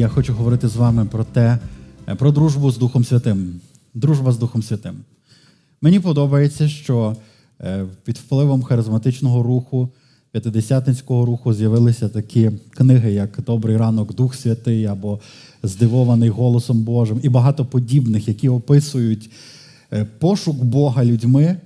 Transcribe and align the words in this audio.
я 0.00 0.08
хочу 0.08 0.34
говорити 0.34 0.68
з 0.68 0.76
вами 0.76 1.04
про 1.04 1.24
те, 1.24 1.58
е, 2.08 2.14
про 2.14 2.32
дружбу 2.32 2.70
з 2.70 2.78
Духом 2.78 3.04
Святим. 3.04 3.60
Дружба 3.94 4.32
з 4.32 4.38
Духом 4.38 4.62
Святим. 4.62 4.94
Мені 5.80 6.00
подобається, 6.00 6.68
що 6.68 7.16
е, 7.60 7.84
під 8.04 8.16
впливом 8.16 8.62
харизматичного 8.62 9.42
руху, 9.42 9.88
п'ятидесятницького 10.32 11.26
руху 11.26 11.54
з'явилися 11.54 12.08
такі 12.08 12.50
книги, 12.70 13.12
як 13.12 13.38
Добрий 13.46 13.76
ранок, 13.76 14.14
Дух 14.14 14.34
Святий 14.34 14.86
або 14.86 15.20
Здивований 15.62 16.28
голосом 16.28 16.82
Божим, 16.82 17.20
і 17.22 17.28
багато 17.28 17.64
подібних, 17.64 18.28
які 18.28 18.48
описують 18.48 19.30
е, 19.92 20.06
пошук 20.18 20.64
Бога 20.64 21.04
людьми, 21.04 21.56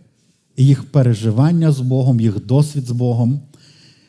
їх 0.57 0.85
переживання 0.85 1.73
з 1.73 1.81
Богом, 1.81 2.21
їх 2.21 2.47
досвід 2.47 2.85
з 2.87 2.91
Богом. 2.91 3.41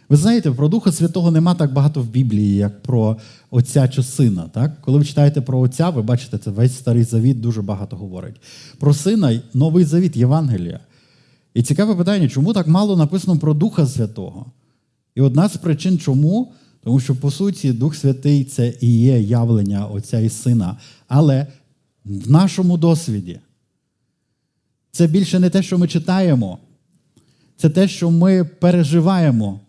Ви 0.09 0.17
знаєте, 0.17 0.51
про 0.51 0.67
Духа 0.67 0.91
Святого 0.91 1.31
нема 1.31 1.55
так 1.55 1.73
багато 1.73 2.01
в 2.01 2.09
Біблії, 2.09 2.55
як 2.55 2.81
про 2.81 3.17
Отця 3.51 3.87
чи 3.87 4.03
Сина. 4.03 4.49
Так? 4.53 4.81
Коли 4.81 4.97
ви 4.97 5.05
читаєте 5.05 5.41
про 5.41 5.59
Отця, 5.59 5.89
ви 5.89 6.01
бачите, 6.01 6.37
це 6.37 6.51
весь 6.51 6.77
старий 6.77 7.03
завіт 7.03 7.41
дуже 7.41 7.61
багато 7.61 7.95
говорить. 7.95 8.35
Про 8.79 8.93
сина 8.93 9.41
новий 9.53 9.85
завіт, 9.85 10.17
Євангелія. 10.17 10.79
І 11.53 11.63
цікаве 11.63 11.95
питання, 11.95 12.29
чому 12.29 12.53
так 12.53 12.67
мало 12.67 12.97
написано 12.97 13.39
про 13.39 13.53
Духа 13.53 13.87
Святого? 13.87 14.45
І 15.15 15.21
одна 15.21 15.49
з 15.49 15.57
причин, 15.57 15.99
чому? 15.99 16.53
Тому 16.83 16.99
що, 16.99 17.15
по 17.15 17.31
суті, 17.31 17.73
Дух 17.73 17.95
Святий 17.95 18.43
це 18.43 18.73
і 18.81 18.99
є 18.99 19.21
явлення 19.21 19.85
Отця 19.85 20.19
і 20.19 20.29
Сина. 20.29 20.77
Але 21.07 21.47
в 22.05 22.31
нашому 22.31 22.77
досвіді 22.77 23.39
це 24.91 25.07
більше 25.07 25.39
не 25.39 25.49
те, 25.49 25.63
що 25.63 25.77
ми 25.77 25.87
читаємо, 25.87 26.57
це 27.57 27.69
те, 27.69 27.87
що 27.87 28.11
ми 28.11 28.43
переживаємо. 28.43 29.59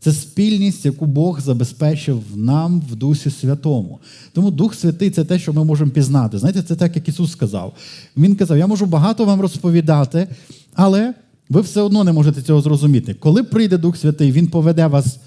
Це 0.00 0.12
спільність, 0.12 0.84
яку 0.84 1.06
Бог 1.06 1.40
забезпечив 1.40 2.22
нам 2.34 2.80
в 2.80 2.96
Дусі 2.96 3.30
Святому. 3.30 3.98
Тому 4.32 4.50
Дух 4.50 4.74
Святий 4.74 5.10
це 5.10 5.24
те, 5.24 5.38
що 5.38 5.52
ми 5.52 5.64
можемо 5.64 5.90
пізнати. 5.90 6.38
Знаєте, 6.38 6.62
це 6.62 6.76
так, 6.76 6.96
як 6.96 7.08
Ісус 7.08 7.32
сказав. 7.32 7.74
Він 8.16 8.36
казав: 8.36 8.58
Я 8.58 8.66
можу 8.66 8.86
багато 8.86 9.24
вам 9.24 9.40
розповідати, 9.40 10.28
але 10.74 11.14
ви 11.48 11.60
все 11.60 11.80
одно 11.80 12.04
не 12.04 12.12
можете 12.12 12.42
цього 12.42 12.60
зрозуміти. 12.60 13.14
Коли 13.14 13.42
прийде 13.42 13.78
Дух 13.78 13.96
Святий, 13.96 14.32
Він 14.32 14.46
поведе 14.46 14.86
вас, 14.86 15.18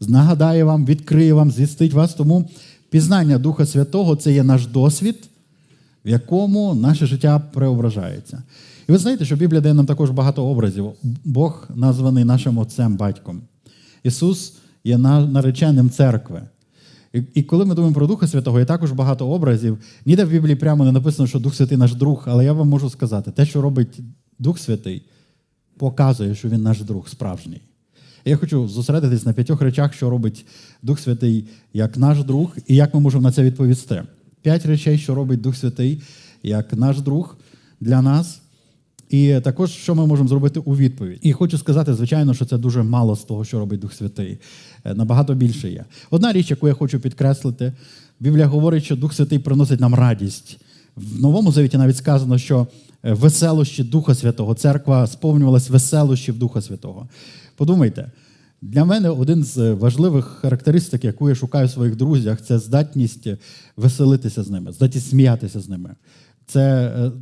нагадає 0.00 0.64
вам, 0.64 0.86
відкриє 0.86 1.32
вам, 1.32 1.50
звістить 1.50 1.92
вас. 1.92 2.14
Тому 2.14 2.50
пізнання 2.90 3.38
Духа 3.38 3.66
Святого 3.66 4.16
це 4.16 4.32
є 4.32 4.44
наш 4.44 4.66
досвід, 4.66 5.16
в 6.04 6.08
якому 6.08 6.74
наше 6.74 7.06
життя 7.06 7.42
преображається. 7.52 8.42
І 8.88 8.92
ви 8.92 8.98
знаєте, 8.98 9.24
що 9.24 9.36
Біблія 9.36 9.60
дає 9.60 9.74
нам 9.74 9.86
також 9.86 10.10
багато 10.10 10.46
образів. 10.46 10.92
Бог 11.24 11.68
названий 11.74 12.24
нашим 12.24 12.58
отцем, 12.58 12.96
батьком. 12.96 13.40
Ісус 14.02 14.54
є 14.84 14.98
нареченим 14.98 15.90
церкви. 15.90 16.42
І, 17.34 17.42
коли 17.42 17.64
ми 17.64 17.74
думаємо 17.74 17.94
про 17.94 18.06
Духа 18.06 18.26
Святого, 18.28 18.58
є 18.58 18.64
також 18.64 18.92
багато 18.92 19.28
образів. 19.28 19.78
Ніде 20.06 20.24
в 20.24 20.30
Біблії 20.30 20.56
прямо 20.56 20.84
не 20.84 20.92
написано, 20.92 21.26
що 21.26 21.38
Дух 21.38 21.54
Святий 21.54 21.78
наш 21.78 21.94
друг, 21.94 22.24
але 22.26 22.44
я 22.44 22.52
вам 22.52 22.68
можу 22.68 22.90
сказати, 22.90 23.30
те, 23.30 23.46
що 23.46 23.62
робить 23.62 24.00
Дух 24.38 24.58
Святий, 24.58 25.02
показує, 25.78 26.34
що 26.34 26.48
він 26.48 26.62
наш 26.62 26.80
друг 26.80 27.08
справжній. 27.08 27.60
Я 28.24 28.36
хочу 28.36 28.68
зосередитись 28.68 29.26
на 29.26 29.32
п'ятьох 29.32 29.62
речах, 29.62 29.94
що 29.94 30.10
робить 30.10 30.46
Дух 30.82 31.00
Святий 31.00 31.48
як 31.72 31.96
наш 31.96 32.24
друг, 32.24 32.56
і 32.66 32.76
як 32.76 32.94
ми 32.94 33.00
можемо 33.00 33.22
на 33.22 33.32
це 33.32 33.42
відповісти. 33.42 34.02
П'ять 34.42 34.66
речей, 34.66 34.98
що 34.98 35.14
робить 35.14 35.40
Дух 35.40 35.56
Святий 35.56 36.02
як 36.42 36.72
наш 36.72 37.00
друг 37.00 37.36
для 37.80 38.02
нас. 38.02 38.41
І 39.12 39.40
також, 39.40 39.70
що 39.70 39.94
ми 39.94 40.06
можемо 40.06 40.28
зробити 40.28 40.60
у 40.60 40.76
відповідь. 40.76 41.18
І 41.22 41.32
хочу 41.32 41.58
сказати, 41.58 41.94
звичайно, 41.94 42.34
що 42.34 42.44
це 42.44 42.58
дуже 42.58 42.82
мало 42.82 43.16
з 43.16 43.24
того, 43.24 43.44
що 43.44 43.58
робить 43.58 43.80
Дух 43.80 43.92
Святий. 43.92 44.38
Е, 44.84 44.94
набагато 44.94 45.34
більше 45.34 45.70
є. 45.70 45.84
Одна 46.10 46.32
річ, 46.32 46.50
яку 46.50 46.68
я 46.68 46.74
хочу 46.74 47.00
підкреслити, 47.00 47.72
Біблія 48.20 48.46
говорить, 48.46 48.84
що 48.84 48.96
Дух 48.96 49.14
Святий 49.14 49.38
приносить 49.38 49.80
нам 49.80 49.94
радість. 49.94 50.58
В 50.96 51.20
новому 51.20 51.52
завіті 51.52 51.76
навіть 51.76 51.96
сказано, 51.96 52.38
що 52.38 52.66
е, 53.02 53.12
веселощі 53.12 53.84
Духа 53.84 54.14
Святого, 54.14 54.54
церква 54.54 55.06
сповнювалась 55.06 55.70
веселощів 55.70 56.38
Духа 56.38 56.62
Святого. 56.62 57.08
Подумайте, 57.56 58.10
для 58.62 58.84
мене 58.84 59.10
один 59.10 59.44
з 59.44 59.72
важливих 59.72 60.24
характеристик, 60.24 61.04
яку 61.04 61.28
я 61.28 61.34
шукаю 61.34 61.66
в 61.66 61.70
своїх 61.70 61.96
друзях, 61.96 62.42
це 62.42 62.58
здатність 62.58 63.28
веселитися 63.76 64.42
з 64.42 64.50
ними, 64.50 64.72
здатність 64.72 65.08
сміятися 65.08 65.60
з 65.60 65.68
ними. 65.68 65.94
Це 66.46 66.94
е, 66.96 67.12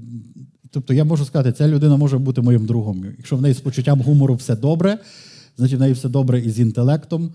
Тобто 0.71 0.95
я 0.95 1.05
можу 1.05 1.25
сказати, 1.25 1.53
ця 1.53 1.69
людина 1.69 1.97
може 1.97 2.19
бути 2.19 2.41
моїм 2.41 2.67
другом. 2.67 3.05
Якщо 3.19 3.37
в 3.37 3.43
неї 3.43 3.55
з 3.55 3.61
почуттям 3.61 4.01
гумору 4.01 4.35
все 4.35 4.57
добре, 4.57 4.99
значить 5.57 5.79
в 5.79 5.81
неї 5.81 5.93
все 5.93 6.09
добре 6.09 6.41
і 6.41 6.51
з 6.51 6.61
інтелектом, 6.61 7.31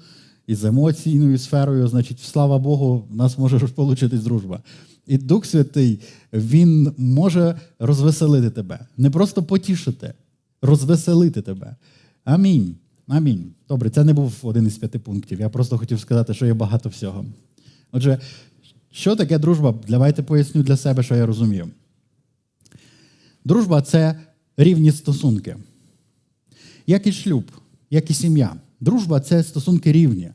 і 0.47 0.56
з 0.56 0.66
емоційною 0.66 1.38
сферою, 1.38 1.88
значить, 1.88 2.19
слава 2.19 2.59
Богу, 2.59 3.07
в 3.09 3.16
нас 3.16 3.38
може 3.38 3.59
получитись 3.68 4.24
дружба. 4.24 4.59
І 5.07 5.18
Дух 5.18 5.45
Святий, 5.45 6.00
Він 6.34 6.94
може 6.97 7.59
розвеселити 7.79 8.50
тебе, 8.50 8.79
не 8.97 9.09
просто 9.09 9.44
потішити, 9.44 10.13
розвеселити 10.62 11.41
тебе. 11.41 11.75
Амінь. 12.24 12.75
Амінь. 13.07 13.51
Добре, 13.69 13.90
це 13.90 14.03
не 14.03 14.13
був 14.13 14.34
один 14.41 14.68
із 14.68 14.78
п'яти 14.78 15.00
пунктів. 15.00 15.40
Я 15.40 15.50
просто 15.50 15.78
хотів 15.78 16.00
сказати, 16.00 16.34
що 16.34 16.45
є 16.45 16.53
багато 16.53 16.90
всього. 16.90 17.25
Отже, 17.91 18.19
що 18.91 19.16
таке 19.16 19.40
дружба? 19.40 19.75
Давайте 19.88 20.24
поясню 20.24 20.63
для 20.63 20.78
себе, 20.78 21.03
що 21.03 21.16
я 21.16 21.25
розумію. 21.25 21.68
Дружба 23.45 23.81
це 23.81 24.19
рівні 24.57 24.91
стосунки. 24.91 25.56
Як 26.88 27.07
і 27.07 27.11
шлюб, 27.11 27.44
як 27.89 28.11
і 28.11 28.13
сім'я. 28.13 28.56
Дружба 28.79 29.19
це 29.19 29.44
стосунки 29.44 29.91
рівні. 29.91 30.31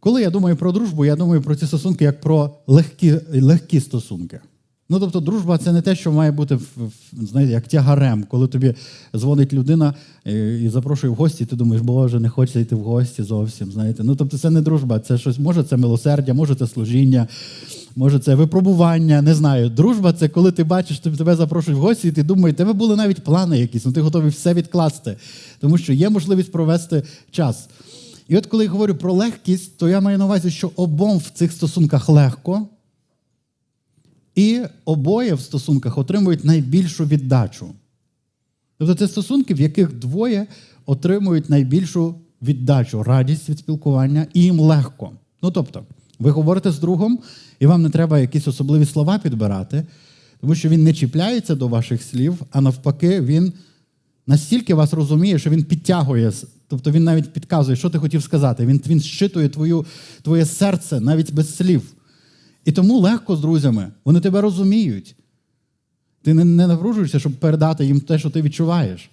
Коли 0.00 0.22
я 0.22 0.30
думаю 0.30 0.56
про 0.56 0.72
дружбу, 0.72 1.04
я 1.04 1.16
думаю 1.16 1.42
про 1.42 1.56
ці 1.56 1.66
стосунки 1.66 2.04
як 2.04 2.20
про 2.20 2.58
легкі 2.66 3.20
легкі 3.32 3.80
стосунки. 3.80 4.40
Ну, 4.88 5.00
тобто, 5.00 5.20
дружба 5.20 5.58
це 5.58 5.72
не 5.72 5.82
те, 5.82 5.94
що 5.94 6.12
має 6.12 6.32
бути 6.32 6.58
знаєте, 7.12 7.52
як 7.52 7.68
тягарем, 7.68 8.24
коли 8.24 8.48
тобі 8.48 8.74
дзвонить 9.16 9.52
людина 9.52 9.94
і 10.62 10.68
запрошує 10.68 11.12
в 11.12 11.14
гості, 11.14 11.44
і 11.44 11.46
ти 11.46 11.56
думаєш, 11.56 11.82
боже, 11.82 12.20
не 12.20 12.28
хочеться 12.28 12.60
йти 12.60 12.74
в 12.74 12.80
гості 12.80 13.22
зовсім. 13.22 13.72
знаєте. 13.72 14.04
Ну, 14.04 14.16
тобто, 14.16 14.38
це 14.38 14.50
не 14.50 14.60
дружба, 14.60 15.00
це 15.00 15.18
щось, 15.18 15.38
може, 15.38 15.62
це 15.62 15.76
милосердя, 15.76 16.34
може, 16.34 16.54
це 16.54 16.66
служіння, 16.66 17.28
може, 17.96 18.18
це 18.18 18.34
випробування, 18.34 19.22
не 19.22 19.34
знаю. 19.34 19.70
Дружба 19.70 20.12
це 20.12 20.28
коли 20.28 20.52
ти 20.52 20.64
бачиш, 20.64 20.98
тебе 20.98 21.36
запрошують 21.36 21.80
в 21.80 21.82
гості, 21.82 22.08
і 22.08 22.12
ти 22.12 22.22
думаєш, 22.22 22.56
тебе 22.56 22.72
були 22.72 22.96
навіть 22.96 23.24
плани 23.24 23.58
якісь, 23.58 23.84
ну 23.84 23.92
ти 23.92 24.00
готовий 24.00 24.30
все 24.30 24.54
відкласти, 24.54 25.16
тому 25.60 25.78
що 25.78 25.92
є 25.92 26.10
можливість 26.10 26.52
провести 26.52 27.02
час. 27.30 27.68
І 28.28 28.36
от 28.36 28.46
коли 28.46 28.64
я 28.64 28.70
говорю 28.70 28.94
про 28.94 29.12
легкість, 29.12 29.78
то 29.78 29.88
я 29.88 30.00
маю 30.00 30.18
на 30.18 30.24
увазі, 30.24 30.50
що 30.50 30.70
обом 30.76 31.18
в 31.18 31.30
цих 31.30 31.52
стосунках 31.52 32.08
легко. 32.08 32.68
І 34.34 34.62
обоє 34.84 35.34
в 35.34 35.40
стосунках 35.40 35.98
отримують 35.98 36.44
найбільшу 36.44 37.04
віддачу. 37.04 37.66
Тобто 38.78 38.94
це 38.94 39.08
стосунки, 39.08 39.54
в 39.54 39.60
яких 39.60 39.92
двоє 39.92 40.46
отримують 40.86 41.50
найбільшу 41.50 42.14
віддачу, 42.42 43.02
радість 43.02 43.48
від 43.48 43.58
спілкування, 43.58 44.26
і 44.34 44.42
їм 44.42 44.60
легко. 44.60 45.10
Ну 45.42 45.50
тобто, 45.50 45.84
ви 46.20 46.30
говорите 46.30 46.70
з 46.70 46.78
другом, 46.78 47.18
і 47.60 47.66
вам 47.66 47.82
не 47.82 47.90
треба 47.90 48.18
якісь 48.18 48.48
особливі 48.48 48.84
слова 48.84 49.18
підбирати, 49.18 49.86
тому 50.40 50.54
що 50.54 50.68
він 50.68 50.84
не 50.84 50.94
чіпляється 50.94 51.54
до 51.54 51.68
ваших 51.68 52.02
слів, 52.02 52.42
а 52.50 52.60
навпаки, 52.60 53.20
він 53.20 53.52
настільки 54.26 54.74
вас 54.74 54.92
розуміє, 54.92 55.38
що 55.38 55.50
він 55.50 55.64
підтягує, 55.64 56.32
тобто 56.68 56.90
він 56.90 57.04
навіть 57.04 57.32
підказує, 57.32 57.76
що 57.76 57.90
ти 57.90 57.98
хотів 57.98 58.22
сказати. 58.22 58.66
Він 58.66 58.82
він 58.86 59.00
щитує 59.00 59.48
твою, 59.48 59.86
твоє 60.22 60.46
серце 60.46 61.00
навіть 61.00 61.34
без 61.34 61.56
слів. 61.56 61.82
І 62.64 62.72
тому 62.72 62.98
легко 62.98 63.36
з 63.36 63.40
друзями, 63.40 63.92
вони 64.04 64.20
тебе 64.20 64.40
розуміють. 64.40 65.16
Ти 66.22 66.34
не, 66.34 66.44
не 66.44 66.66
напружуєшся, 66.66 67.18
щоб 67.18 67.32
передати 67.32 67.86
їм 67.86 68.00
те, 68.00 68.18
що 68.18 68.30
ти 68.30 68.42
відчуваєш. 68.42 69.10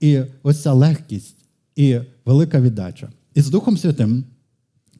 І 0.00 0.20
ось 0.42 0.62
ця 0.62 0.72
легкість 0.72 1.36
і 1.76 1.98
велика 2.24 2.60
віддача. 2.60 3.08
І 3.34 3.40
з 3.40 3.50
Духом 3.50 3.78
Святим 3.78 4.24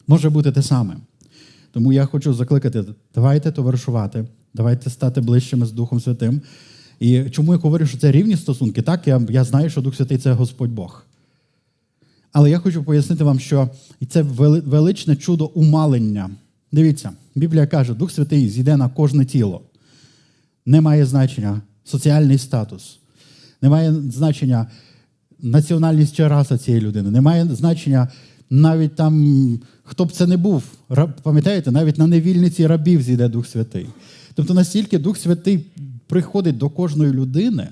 може 0.07 0.29
бути 0.29 0.51
те 0.51 0.61
саме. 0.61 0.95
Тому 1.71 1.93
я 1.93 2.05
хочу 2.05 2.33
закликати, 2.33 2.83
давайте 3.15 3.51
товаришувати, 3.51 4.25
давайте 4.53 4.89
стати 4.89 5.21
ближчими 5.21 5.65
з 5.65 5.71
Духом 5.71 5.99
Святим. 5.99 6.41
І 6.99 7.23
чому 7.23 7.53
я 7.53 7.59
говорю, 7.59 7.85
що 7.85 7.97
це 7.97 8.11
рівні 8.11 8.37
стосунки? 8.37 8.81
Так, 8.81 9.07
я 9.07 9.21
я 9.29 9.43
знаю, 9.43 9.69
що 9.69 9.81
Дух 9.81 9.95
Святий 9.95 10.17
це 10.17 10.31
Господь 10.31 10.71
Бог. 10.71 11.05
Але 12.31 12.49
я 12.49 12.59
хочу 12.59 12.83
пояснити 12.83 13.23
вам, 13.23 13.39
що 13.39 13.69
це 14.09 14.21
величне 14.21 15.15
чудо 15.15 15.45
умалення. 15.45 16.29
Дивіться, 16.71 17.11
Біблія 17.35 17.67
каже, 17.67 17.93
Дух 17.93 18.11
Святий 18.11 18.49
зійде 18.49 18.77
на 18.77 18.89
кожне 18.89 19.25
тіло. 19.25 19.61
Не 20.65 20.81
має 20.81 21.05
значення 21.05 21.61
соціальний 21.83 22.37
статус, 22.37 22.99
не 23.61 23.69
має 23.69 23.93
значення 23.93 24.67
національність 25.39 26.15
чи 26.15 26.27
раса 26.27 26.57
цієї 26.57 26.83
людини, 26.83 27.11
не 27.11 27.21
має 27.21 27.45
значення 27.45 28.07
навіть 28.49 28.95
там, 28.95 29.59
хто 29.83 30.05
б 30.05 30.11
це 30.11 30.27
не 30.27 30.37
був. 30.37 30.63
Пам'ятаєте, 31.23 31.71
навіть 31.71 31.97
на 31.97 32.07
невільниці 32.07 32.67
рабів 32.67 33.01
зійде 33.01 33.27
Дух 33.27 33.47
Святий. 33.47 33.87
Тобто, 34.33 34.53
настільки 34.53 34.99
Дух 34.99 35.17
Святий 35.17 35.65
приходить 36.07 36.57
до 36.57 36.69
кожної 36.69 37.11
людини. 37.11 37.67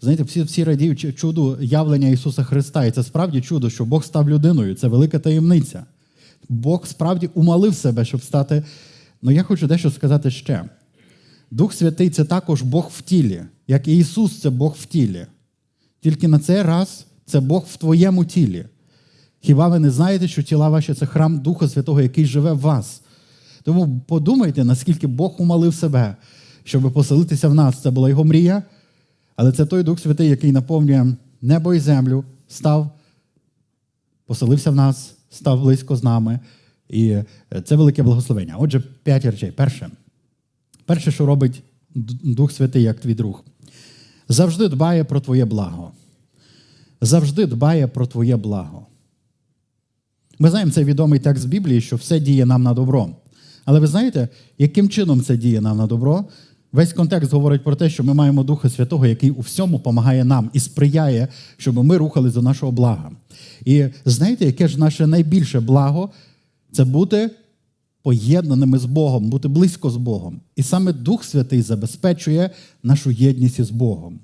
Знаєте, 0.00 0.22
всі 0.22 0.42
всі 0.42 0.64
радіють 0.64 1.18
чуду 1.18 1.58
явлення 1.60 2.08
Ісуса 2.08 2.44
Христа. 2.44 2.84
І 2.84 2.90
це 2.90 3.02
справді 3.02 3.40
чудо, 3.40 3.70
що 3.70 3.84
Бог 3.84 4.04
став 4.04 4.30
людиною. 4.30 4.74
Це 4.74 4.88
велика 4.88 5.18
таємниця. 5.18 5.84
Бог 6.48 6.86
справді 6.86 7.30
умалив 7.34 7.74
себе, 7.74 8.04
щоб 8.04 8.22
стати. 8.22 8.62
Ну 9.22 9.30
я 9.30 9.42
хочу 9.42 9.66
дещо 9.66 9.90
сказати 9.90 10.30
ще. 10.30 10.64
Дух 11.50 11.74
Святий 11.74 12.10
це 12.10 12.24
також 12.24 12.62
Бог 12.62 12.90
в 12.94 13.00
тілі, 13.00 13.42
як 13.68 13.88
і 13.88 13.98
Ісус 13.98 14.40
це 14.40 14.50
Бог 14.50 14.76
в 14.80 14.86
тілі. 14.86 15.26
Тільки 16.00 16.28
на 16.28 16.38
цей 16.38 16.62
раз 16.62 17.06
це 17.26 17.40
Бог 17.40 17.66
в 17.70 17.76
твоєму 17.76 18.24
тілі. 18.24 18.64
Хіба 19.46 19.68
ви 19.68 19.78
не 19.78 19.90
знаєте, 19.90 20.28
що 20.28 20.42
тіла 20.42 20.68
ваші 20.68 20.94
це 20.94 21.06
храм 21.06 21.38
Духа 21.38 21.68
Святого, 21.68 22.00
який 22.00 22.26
живе 22.26 22.52
в 22.52 22.60
вас? 22.60 23.02
Тому 23.62 24.00
подумайте, 24.06 24.64
наскільки 24.64 25.06
Бог 25.06 25.42
умалив 25.42 25.74
себе, 25.74 26.16
щоб 26.64 26.92
поселитися 26.92 27.48
в 27.48 27.54
нас. 27.54 27.82
Це 27.82 27.90
була 27.90 28.08
його 28.08 28.24
мрія, 28.24 28.62
але 29.36 29.52
це 29.52 29.66
той 29.66 29.82
Дух 29.82 30.00
Святий, 30.00 30.28
який 30.28 30.52
наповнює 30.52 31.16
небо 31.42 31.74
і 31.74 31.78
землю, 31.78 32.24
став, 32.48 32.90
поселився 34.26 34.70
в 34.70 34.74
нас, 34.74 35.14
став 35.30 35.60
близько 35.60 35.96
з 35.96 36.04
нами. 36.04 36.40
І 36.88 37.16
це 37.64 37.76
велике 37.76 38.02
благословення. 38.02 38.56
Отже, 38.58 38.82
п'ять 39.02 39.24
речей. 39.24 39.50
Перше. 39.50 39.90
Перше, 40.86 41.12
що 41.12 41.26
робить 41.26 41.62
Дух 42.24 42.52
Святий, 42.52 42.82
як 42.82 43.00
твій 43.00 43.14
друг, 43.14 43.44
завжди 44.28 44.68
дбає 44.68 45.04
про 45.04 45.20
твоє 45.20 45.44
благо. 45.44 45.92
Завжди 47.00 47.46
дбає 47.46 47.86
про 47.88 48.06
твоє 48.06 48.36
благо. 48.36 48.86
Ми 50.38 50.50
знаємо 50.50 50.72
цей 50.72 50.84
відомий 50.84 51.18
текст 51.18 51.42
з 51.42 51.46
Біблії, 51.46 51.80
що 51.80 51.96
все 51.96 52.20
діє 52.20 52.46
нам 52.46 52.62
на 52.62 52.74
добро. 52.74 53.08
Але 53.64 53.80
ви 53.80 53.86
знаєте, 53.86 54.28
яким 54.58 54.88
чином 54.88 55.20
це 55.20 55.36
діє 55.36 55.60
нам 55.60 55.76
на 55.76 55.86
добро? 55.86 56.24
Весь 56.72 56.92
контекст 56.92 57.32
говорить 57.32 57.64
про 57.64 57.76
те, 57.76 57.90
що 57.90 58.04
ми 58.04 58.14
маємо 58.14 58.42
Духа 58.42 58.70
Святого, 58.70 59.06
який 59.06 59.30
у 59.30 59.40
всьому 59.40 59.76
допомагає 59.76 60.24
нам 60.24 60.50
і 60.52 60.60
сприяє, 60.60 61.28
щоб 61.56 61.84
ми 61.84 61.96
рухались 61.96 62.34
до 62.34 62.42
нашого 62.42 62.72
блага. 62.72 63.10
І 63.64 63.86
знаєте, 64.04 64.46
яке 64.46 64.68
ж 64.68 64.78
наше 64.78 65.06
найбільше 65.06 65.60
благо 65.60 66.10
це 66.72 66.84
бути 66.84 67.30
поєднаними 68.02 68.78
з 68.78 68.84
Богом, 68.84 69.30
бути 69.30 69.48
близько 69.48 69.90
з 69.90 69.96
Богом. 69.96 70.40
І 70.56 70.62
саме 70.62 70.92
Дух 70.92 71.24
Святий 71.24 71.62
забезпечує 71.62 72.50
нашу 72.82 73.10
єдність 73.10 73.58
із 73.58 73.70
Богом. 73.70 74.20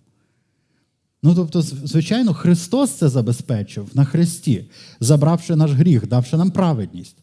Ну, 1.23 1.35
тобто, 1.35 1.63
звичайно, 1.63 2.35
Христос 2.35 2.91
це 2.91 3.09
забезпечив 3.09 3.89
на 3.95 4.05
Христі, 4.05 4.65
забравши 5.01 5.57
наш 5.57 5.71
гріх, 5.71 6.07
давши 6.09 6.37
нам 6.37 6.51
праведність. 6.51 7.17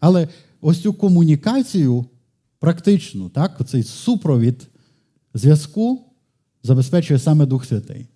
Але 0.00 0.28
ось 0.60 0.82
цю 0.82 0.92
комунікацію 0.92 2.04
практичну, 2.58 3.28
так, 3.28 3.60
цей 3.68 3.82
супровід 3.82 4.68
зв'язку 5.34 6.00
забезпечує 6.62 7.18
саме 7.18 7.46
Дух 7.46 7.64
Святий. 7.64 8.06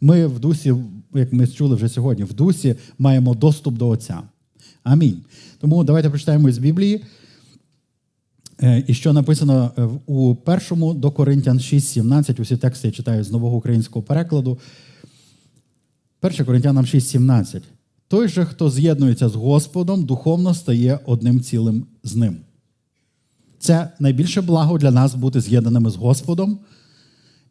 Ми 0.00 0.26
в 0.26 0.40
дусі, 0.40 0.74
як 1.14 1.32
ми 1.32 1.46
чули 1.46 1.76
вже 1.76 1.88
сьогодні, 1.88 2.24
в 2.24 2.32
дусі 2.32 2.74
маємо 2.98 3.34
доступ 3.34 3.74
до 3.74 3.88
Отця. 3.88 4.22
Амінь. 4.82 5.22
Тому 5.60 5.84
давайте 5.84 6.10
прочитаємо 6.10 6.48
із 6.48 6.58
Біблії. 6.58 7.04
Е, 8.64 8.84
і 8.86 8.94
що 8.94 9.12
написано 9.12 9.70
е, 9.78 9.88
у 10.06 10.34
першому 10.34 10.94
до 10.94 11.10
Коринтян 11.10 11.58
6,17, 11.58 12.40
усі 12.40 12.56
тексти 12.56 12.88
я 12.88 12.92
читаю 12.92 13.24
з 13.24 13.30
нового 13.30 13.56
українського 13.56 14.02
перекладу. 14.02 14.58
1 16.22 16.46
Коринтянам 16.46 16.84
6,17. 16.84 17.62
Той 18.08 18.28
же, 18.28 18.44
хто 18.44 18.70
з'єднується 18.70 19.28
з 19.28 19.34
Господом, 19.34 20.04
духовно 20.04 20.54
стає 20.54 20.98
одним 21.06 21.40
цілим 21.40 21.86
з 22.02 22.16
ним. 22.16 22.36
Це 23.58 23.88
найбільше 23.98 24.40
благо 24.40 24.78
для 24.78 24.90
нас 24.90 25.14
бути 25.14 25.40
з'єднаними 25.40 25.90
з 25.90 25.96
Господом. 25.96 26.58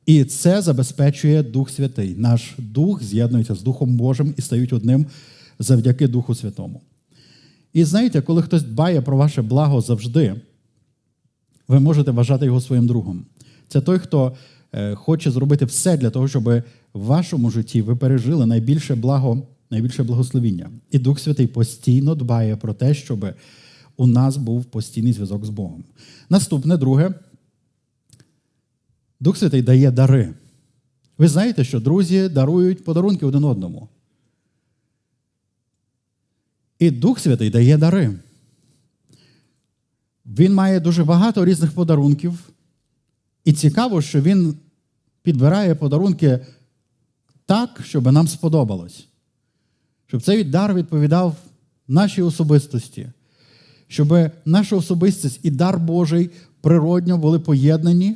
І 0.06 0.24
це 0.24 0.62
забезпечує 0.62 1.44
Дух 1.44 1.70
Святий. 1.70 2.16
Наш 2.18 2.54
Дух 2.58 3.04
з'єднується 3.04 3.56
з 3.56 3.62
Духом 3.62 3.98
Божим 3.98 4.34
і 4.38 4.42
стають 4.42 4.74
одним 4.74 5.06
завдяки 5.60 6.08
Духу 6.08 6.36
Святому. 6.36 6.82
І 7.74 7.84
знаєте, 7.84 8.22
коли 8.22 8.42
хтось 8.42 8.64
дбає 8.64 9.02
про 9.02 9.18
ваше 9.18 9.42
благо 9.42 9.82
завжди, 9.82 10.36
ви 11.68 11.80
можете 11.80 12.12
вважати 12.12 12.46
його 12.46 12.62
своїм 12.62 12.88
другом. 12.88 13.26
Це 13.68 13.82
той, 13.82 14.00
хто 14.00 14.36
е, 14.74 14.96
хоче 14.96 15.32
зробити 15.32 15.66
все 15.66 15.98
для 15.98 16.10
того, 16.10 16.28
щоб 16.28 16.44
в 16.44 16.62
вашому 16.94 17.50
житті 17.50 17.82
ви 17.82 17.96
пережили 17.96 18.46
найбільше 18.46 18.96
благо, 18.96 19.48
найбільше 19.70 20.04
благословіння. 20.04 20.70
І 20.92 21.00
Дух 21.00 21.20
Святий 21.20 21.48
постійно 21.48 22.16
дбає 22.16 22.56
про 22.56 22.74
те, 22.74 22.94
щоб 22.94 23.26
у 23.98 24.08
нас 24.08 24.38
був 24.38 24.66
постійний 24.66 25.14
зв'язок 25.14 25.46
з 25.46 25.50
Богом. 25.50 25.84
Наступне, 26.30 26.78
друге, 26.78 27.14
Дух 29.20 29.38
Святий 29.38 29.62
дає 29.62 29.92
дари. 29.92 30.34
Ви 31.18 31.28
знаєте, 31.28 31.64
що 31.64 31.80
друзі 31.80 32.30
дарують 32.30 32.84
подарунки 32.84 33.26
один 33.26 33.44
одному. 33.44 33.90
І 36.80 36.92
Дух 36.92 37.20
Святий 37.20 37.50
дає 37.50 37.78
дари. 37.78 38.20
Він 40.26 40.54
має 40.54 40.80
дуже 40.80 41.04
багато 41.04 41.46
різних 41.46 41.72
подарунків. 41.72 42.50
І 43.46 43.54
цікаво, 43.54 44.02
що 44.02 44.22
він 44.22 44.56
підбирає 45.22 45.76
подарунки 45.76 46.40
так, 47.46 47.80
щоб 47.84 48.12
нам 48.12 48.28
сподобалось. 48.28 49.08
Щоб 50.08 50.22
цей 50.22 50.44
дар 50.44 50.74
відповідав 50.74 51.36
нашій 51.88 52.22
особистості, 52.22 53.08
щоб 53.88 54.32
наша 54.46 54.76
особистість 54.76 55.40
і 55.44 55.52
дар 55.52 55.80
Божий 55.80 56.30
природньо 56.62 57.18
були 57.18 57.40
поєднані 57.40 58.16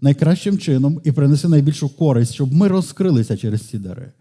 найкращим 0.00 0.58
чином 0.58 1.00
і 1.04 1.12
принесли 1.12 1.50
найбільшу 1.50 1.88
користь, 1.88 2.34
щоб 2.34 2.52
ми 2.52 2.68
розкрилися 2.68 3.36
через 3.36 3.60
ці 3.60 3.78
дари. 3.78 4.12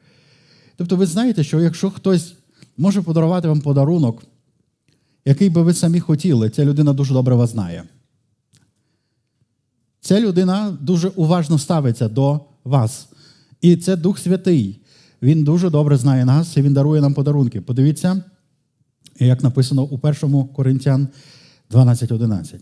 Тобто, 0.76 0.96
ви 0.96 1.06
знаєте, 1.06 1.44
що 1.44 1.62
якщо 1.62 1.90
хтось 1.92 2.34
може 2.78 3.02
подарувати 3.02 3.48
вам 3.48 3.62
подарунок, 3.62 4.24
який 5.26 5.50
би 5.50 5.62
ви 5.62 5.74
самі 5.74 6.00
хотіли, 6.00 6.50
ця 6.50 6.66
людина 6.66 6.94
дуже 6.94 7.14
добре 7.14 7.36
вас 7.36 7.50
знає. 7.50 7.84
Ця 10.02 10.20
людина 10.20 10.78
дуже 10.82 11.10
уважно 11.10 11.60
ставиться 11.60 12.10
до 12.10 12.40
вас. 12.64 13.08
І 13.62 13.76
це 13.76 13.96
Дух 13.96 14.20
Святий. 14.20 14.80
Він 15.22 15.44
дуже 15.44 15.70
добре 15.70 15.98
знає 15.98 16.26
нас 16.26 16.58
і 16.58 16.62
він 16.62 16.74
дарує 16.74 17.02
нам 17.02 17.14
подарунки. 17.14 17.62
Подивіться, 17.62 18.24
як 19.20 19.44
написано 19.44 19.84
у 19.84 20.00
1 20.02 20.44
Коринтян 20.48 21.08
12.11. 21.72 22.56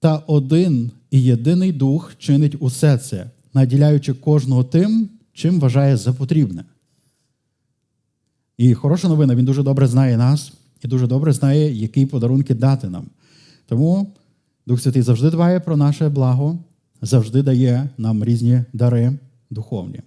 Та 0.00 0.16
один 0.16 0.90
і 1.10 1.22
єдиний 1.22 1.72
дух 1.72 2.12
чинить 2.18 2.56
усе 2.60 2.98
це, 2.98 3.30
наділяючи 3.54 4.14
кожного 4.14 4.64
тим, 4.64 5.08
чим 5.32 5.60
вважає 5.60 5.96
за 5.96 6.12
потрібне. 6.12 6.64
І 8.60 8.74
хороша 8.74 9.08
новина, 9.08 9.34
він 9.34 9.44
дуже 9.44 9.62
добре 9.62 9.86
знає 9.86 10.16
нас 10.16 10.52
і 10.84 10.88
дуже 10.88 11.06
добре 11.06 11.32
знає, 11.32 11.72
які 11.72 12.06
подарунки 12.06 12.54
дати 12.54 12.88
нам. 12.88 13.06
Тому 13.66 14.14
Дух 14.66 14.80
Святий 14.80 15.02
завжди 15.02 15.30
дбає 15.30 15.60
про 15.60 15.76
наше 15.76 16.08
благо, 16.08 16.58
завжди 17.02 17.42
дає 17.42 17.88
нам 17.98 18.24
різні 18.24 18.64
дари 18.72 19.18
духовні. 19.50 20.00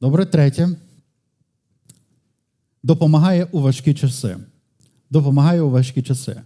Добре, 0.00 0.26
третє. 0.26 0.68
Допомагає 2.82 3.48
у 3.52 3.60
важкі 3.60 3.94
часи. 3.94 4.36
Допомагає 5.10 5.60
у 5.60 5.70
важкі 5.70 6.02
часи. 6.02 6.40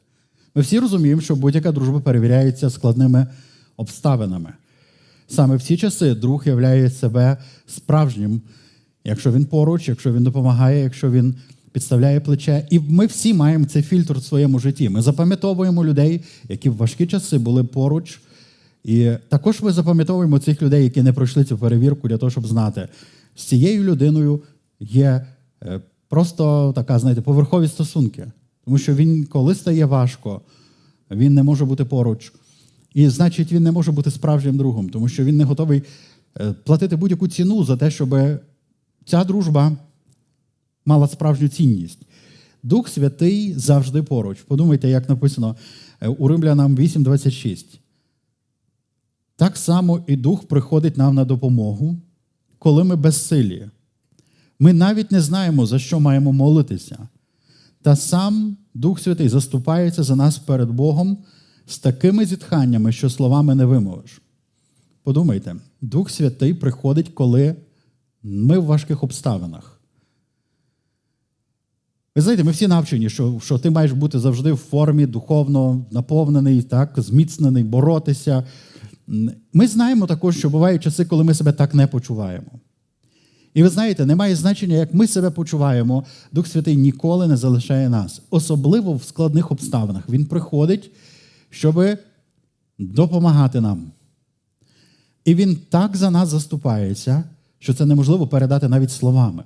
Ми 0.54 0.62
всі 0.62 0.78
розуміємо, 0.78 1.20
що 1.20 1.36
будь-яка 1.36 1.72
дружба 1.72 2.00
перевіряється 2.00 2.70
складними 2.70 3.26
обставинами. 3.76 4.52
Саме 5.28 5.56
в 5.56 5.62
ці 5.62 5.76
часи 5.76 6.14
друг 6.14 6.48
являє 6.48 6.90
себе 6.90 7.36
справжнім 7.66 8.42
якщо 9.04 9.32
він 9.32 9.44
поруч, 9.44 9.88
якщо 9.88 10.12
він 10.12 10.24
допомагає, 10.24 10.82
якщо 10.82 11.10
він 11.10 11.34
підставляє 11.72 12.20
плече. 12.20 12.66
І 12.70 12.78
ми 12.78 13.06
всі 13.06 13.34
маємо 13.34 13.64
цей 13.64 13.82
фільтр 13.82 14.18
в 14.18 14.22
своєму 14.22 14.58
житті. 14.58 14.88
Ми 14.88 15.02
запам'ятовуємо 15.02 15.84
людей, 15.84 16.20
які 16.48 16.68
в 16.68 16.76
важкі 16.76 17.06
часи 17.06 17.38
були 17.38 17.64
поруч. 17.64 18.20
І 18.84 19.12
також 19.28 19.62
ми 19.62 19.72
запам'ятовуємо 19.72 20.38
цих 20.38 20.62
людей, 20.62 20.84
які 20.84 21.02
не 21.02 21.12
пройшли 21.12 21.44
цю 21.44 21.58
перевірку 21.58 22.08
для 22.08 22.18
того, 22.18 22.30
щоб 22.30 22.46
знати, 22.46 22.88
з 23.36 23.44
цією 23.44 23.84
людиною 23.84 24.42
є 24.80 25.26
е, 25.62 25.80
просто 26.08 26.72
така, 26.76 26.98
знаєте, 26.98 27.22
поверхові 27.22 27.68
стосунки. 27.68 28.26
Тому 28.64 28.78
що 28.78 28.94
він, 28.94 29.24
коли 29.24 29.54
стає 29.54 29.84
важко, 29.84 30.40
він 31.10 31.34
не 31.34 31.42
може 31.42 31.64
бути 31.64 31.84
поруч. 31.84 32.32
І 32.94 33.08
значить, 33.08 33.52
він 33.52 33.62
не 33.62 33.72
може 33.72 33.92
бути 33.92 34.10
справжнім 34.10 34.56
другом, 34.56 34.88
тому 34.88 35.08
що 35.08 35.24
він 35.24 35.36
не 35.36 35.44
готовий 35.44 35.82
е, 36.40 36.54
платити 36.64 36.96
будь-яку 36.96 37.28
ціну 37.28 37.64
за 37.64 37.76
те, 37.76 37.90
щоб 37.90 38.14
ця 39.10 39.24
дружба 39.24 39.72
мала 40.84 41.08
справжню 41.08 41.48
цінність. 41.48 41.98
Дух 42.62 42.88
Святий 42.88 43.54
завжди 43.54 44.02
поруч. 44.02 44.38
Подумайте, 44.42 44.88
як 44.88 45.08
написано 45.08 45.56
е, 46.00 46.08
у 46.08 46.28
Римлянам 46.28 46.76
8:26. 46.76 47.64
Так 49.36 49.56
само 49.56 50.04
і 50.06 50.16
Дух 50.16 50.48
приходить 50.48 50.96
нам 50.96 51.14
на 51.14 51.24
допомогу, 51.24 51.96
коли 52.58 52.84
ми 52.84 52.96
безсилі. 52.96 53.70
Ми 54.58 54.72
навіть 54.72 55.12
не 55.12 55.20
знаємо, 55.20 55.66
за 55.66 55.78
що 55.78 56.00
маємо 56.00 56.32
молитися. 56.32 57.08
Та 57.82 57.96
сам 57.96 58.56
Дух 58.74 59.00
Святий 59.00 59.28
заступається 59.28 60.02
за 60.02 60.16
нас 60.16 60.38
перед 60.38 60.70
Богом 60.70 61.18
з 61.66 61.78
такими 61.78 62.26
зітханнями, 62.26 62.92
що 62.92 63.10
словами 63.10 63.54
не 63.54 63.64
вимовиш. 63.64 64.22
Подумайте, 65.02 65.56
Дух 65.80 66.10
Святий 66.10 66.54
приходить, 66.54 67.08
коли 67.08 67.56
ми 68.22 68.58
в 68.58 68.64
важких 68.64 69.02
обставинах. 69.02 69.80
Ви 72.16 72.22
знаєте, 72.22 72.44
ми 72.44 72.50
всі 72.50 72.66
навчені, 72.66 73.10
що 73.10 73.40
що 73.42 73.58
ти 73.58 73.70
маєш 73.70 73.92
бути 73.92 74.18
завжди 74.18 74.52
в 74.52 74.56
формі, 74.56 75.06
духовно 75.06 75.84
наповнений, 75.90 76.62
так, 76.62 76.92
зміцнений, 76.96 77.64
боротися. 77.64 78.44
Ми 79.52 79.66
знаємо 79.66 80.06
також, 80.06 80.38
що 80.38 80.50
бувають 80.50 80.82
часи, 80.82 81.04
коли 81.04 81.24
ми 81.24 81.34
себе 81.34 81.52
так 81.52 81.74
не 81.74 81.86
почуваємо. 81.86 82.50
І 83.54 83.62
ви 83.62 83.68
знаєте, 83.68 84.06
немає 84.06 84.36
значення, 84.36 84.76
як 84.76 84.94
ми 84.94 85.06
себе 85.06 85.30
почуваємо, 85.30 86.04
Дух 86.32 86.46
Святий 86.46 86.76
ніколи 86.76 87.26
не 87.26 87.36
залишає 87.36 87.88
нас, 87.88 88.22
особливо 88.30 88.94
в 88.94 89.02
складних 89.02 89.50
обставинах. 89.50 90.08
Він 90.08 90.26
приходить, 90.26 90.90
щоб 91.50 91.84
допомагати 92.78 93.60
нам. 93.60 93.92
І 95.24 95.34
він 95.34 95.58
так 95.70 95.96
за 95.96 96.10
нас 96.10 96.28
заступається, 96.28 97.24
що 97.60 97.74
це 97.74 97.86
неможливо 97.86 98.26
передати 98.26 98.68
навіть 98.68 98.90
словами. 98.90 99.44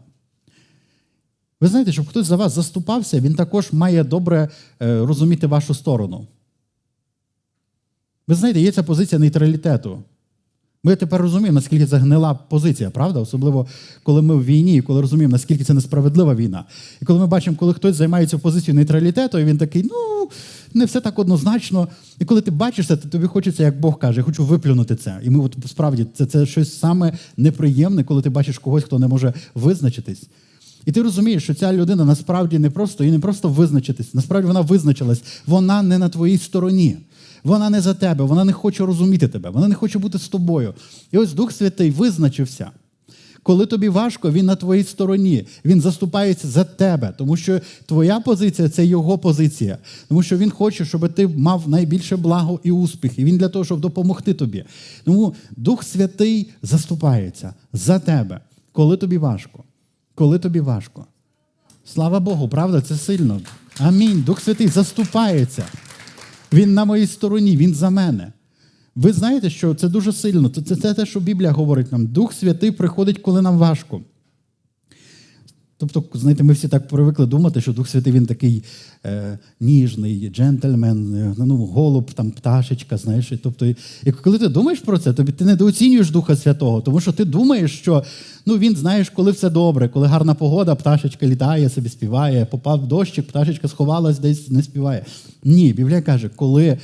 Ви 1.60 1.68
знаєте, 1.68 1.92
щоб 1.92 2.08
хтось 2.08 2.26
за 2.26 2.36
вас 2.36 2.52
заступався, 2.52 3.20
він 3.20 3.34
також 3.34 3.72
має 3.72 4.04
добре 4.04 4.48
е, 4.82 4.98
розуміти 4.98 5.46
вашу 5.46 5.74
сторону. 5.74 6.26
Ви 8.26 8.34
знаєте, 8.34 8.60
є 8.60 8.72
ця 8.72 8.82
позиція 8.82 9.18
нейтралітету. 9.18 10.02
Ми 10.84 10.96
тепер 10.96 11.20
розуміємо, 11.20 11.54
наскільки 11.54 11.86
це 11.86 11.96
гнила 11.96 12.34
позиція, 12.34 12.90
правда? 12.90 13.20
Особливо, 13.20 13.66
коли 14.02 14.22
ми 14.22 14.34
в 14.34 14.44
війні, 14.44 14.76
і 14.76 14.80
коли 14.82 15.00
розуміємо, 15.00 15.32
наскільки 15.32 15.64
це 15.64 15.74
несправедлива 15.74 16.34
війна. 16.34 16.64
І 17.02 17.04
коли 17.04 17.20
ми 17.20 17.26
бачимо, 17.26 17.56
коли 17.60 17.74
хтось 17.74 17.96
займається 17.96 18.38
позицією 18.38 18.74
нейтралітету, 18.74 19.38
і 19.38 19.44
він 19.44 19.58
такий, 19.58 19.82
ну, 19.82 20.28
не 20.74 20.84
все 20.84 21.00
так 21.00 21.18
однозначно. 21.18 21.88
І 22.18 22.24
коли 22.24 22.40
ти 22.40 22.50
бачиш 22.50 22.86
це, 22.86 22.96
то 22.96 23.08
тобі 23.08 23.26
хочеться, 23.26 23.62
як 23.62 23.80
Бог 23.80 23.98
каже, 23.98 24.20
я 24.20 24.24
хочу 24.24 24.44
виплюнути 24.44 24.96
це. 24.96 25.20
І 25.22 25.30
ми 25.30 25.44
от 25.44 25.56
справді 25.66 26.06
це, 26.14 26.26
це 26.26 26.46
щось 26.46 26.78
саме 26.78 27.12
неприємне, 27.36 28.04
коли 28.04 28.22
ти 28.22 28.30
бачиш 28.30 28.58
когось, 28.58 28.84
хто 28.84 28.98
не 28.98 29.08
може 29.08 29.32
визначитись. 29.54 30.22
І 30.86 30.92
ти 30.92 31.02
розумієш, 31.02 31.42
що 31.42 31.54
ця 31.54 31.72
людина 31.72 32.04
насправді 32.04 32.58
не 32.58 32.70
просто 32.70 33.04
і 33.04 33.10
не 33.10 33.18
просто 33.18 33.48
визначитись, 33.48 34.14
насправді 34.14 34.46
вона 34.46 34.60
визначилась, 34.60 35.22
вона 35.46 35.82
не 35.82 35.98
на 35.98 36.08
твоїй 36.08 36.38
стороні. 36.38 36.96
Вона 37.44 37.70
не 37.70 37.80
за 37.80 37.94
тебе, 37.94 38.24
вона 38.24 38.44
не 38.44 38.52
хоче 38.52 38.86
розуміти 38.86 39.28
тебе, 39.28 39.50
вона 39.50 39.68
не 39.68 39.74
хоче 39.74 39.98
бути 39.98 40.18
з 40.18 40.28
тобою. 40.28 40.74
І 41.12 41.18
ось 41.18 41.32
Дух 41.32 41.52
Святий 41.52 41.90
визначився. 41.90 42.70
Коли 43.44 43.66
тобі 43.66 43.88
важко, 43.88 44.30
він 44.30 44.46
на 44.46 44.56
твоїй 44.56 44.84
стороні, 44.84 45.46
він 45.64 45.80
заступається 45.80 46.48
за 46.48 46.64
тебе, 46.64 47.14
тому 47.18 47.36
що 47.36 47.60
твоя 47.86 48.20
позиція 48.20 48.68
це 48.68 48.86
його 48.86 49.18
позиція, 49.18 49.78
тому 50.08 50.22
що 50.22 50.36
він 50.36 50.50
хоче, 50.50 50.84
щоб 50.84 51.12
ти 51.12 51.28
мав 51.28 51.68
найбільше 51.68 52.16
благо 52.16 52.60
і 52.62 52.70
успіх, 52.70 53.18
і 53.18 53.24
він 53.24 53.38
для 53.38 53.48
того, 53.48 53.64
щоб 53.64 53.80
допомогти 53.80 54.34
тобі. 54.34 54.64
Тому 55.04 55.34
Дух 55.56 55.82
Святий 55.82 56.50
заступається 56.62 57.54
за 57.72 57.98
тебе, 57.98 58.40
коли 58.72 58.96
тобі 58.96 59.18
важко. 59.18 59.64
Коли 60.14 60.38
тобі 60.38 60.60
важко. 60.60 61.06
Слава 61.84 62.20
Богу, 62.20 62.48
правда, 62.48 62.80
це 62.80 62.96
сильно. 62.96 63.40
Амінь. 63.78 64.22
Дух 64.22 64.40
Святий 64.40 64.68
заступається. 64.68 65.64
Він 66.52 66.74
на 66.74 66.84
моїй 66.84 67.06
стороні, 67.06 67.56
він 67.56 67.74
за 67.74 67.90
мене. 67.90 68.32
Ви 68.96 69.12
знаєте, 69.12 69.50
що 69.50 69.74
це 69.74 69.88
дуже 69.88 70.12
сильно. 70.12 70.48
Це, 70.48 70.76
це 70.76 70.94
те, 70.94 71.06
що 71.06 71.20
Біблія 71.20 71.50
говорить 71.50 71.92
нам. 71.92 72.06
Дух 72.06 72.32
Святий 72.32 72.70
приходить, 72.70 73.18
коли 73.18 73.42
нам 73.42 73.58
важко. 73.58 74.00
Тобто, 75.76 76.18
знаєте, 76.18 76.44
ми 76.44 76.52
всі 76.52 76.68
так 76.68 76.88
привикли 76.88 77.26
думати, 77.26 77.60
що 77.60 77.72
Дух 77.72 77.88
Святий 77.88 78.12
він 78.12 78.26
такий 78.26 78.64
е, 79.06 79.38
ніжний, 79.60 80.30
джентльмен, 80.30 81.14
е, 81.14 81.34
ну, 81.38 81.56
голуб, 81.56 82.12
там, 82.12 82.30
пташечка, 82.30 82.96
знаєш. 82.96 83.32
Тобто, 83.42 83.66
і 83.66 84.12
коли 84.22 84.38
ти 84.38 84.48
думаєш 84.48 84.80
про 84.80 84.98
це, 84.98 85.12
тобі 85.12 85.32
ти 85.32 85.44
недооцінюєш 85.44 86.10
Духа 86.10 86.36
Святого, 86.36 86.80
тому 86.80 87.00
що 87.00 87.12
ти 87.12 87.24
думаєш, 87.24 87.78
що 87.78 88.04
ну, 88.46 88.58
він 88.58 88.76
знаєш, 88.76 89.10
коли 89.10 89.30
все 89.30 89.50
добре, 89.50 89.88
коли 89.88 90.06
гарна 90.06 90.34
погода, 90.34 90.74
пташечка 90.74 91.26
літає, 91.26 91.68
собі 91.68 91.88
співає, 91.88 92.46
попав 92.46 92.88
дощик, 92.88 93.26
пташечка 93.26 93.68
сховалась, 93.68 94.18
десь 94.18 94.50
не 94.50 94.62
співає. 94.62 95.04
Ні, 95.44 95.72
Біблія 95.72 96.02
каже, 96.02 96.30
коли. 96.36 96.78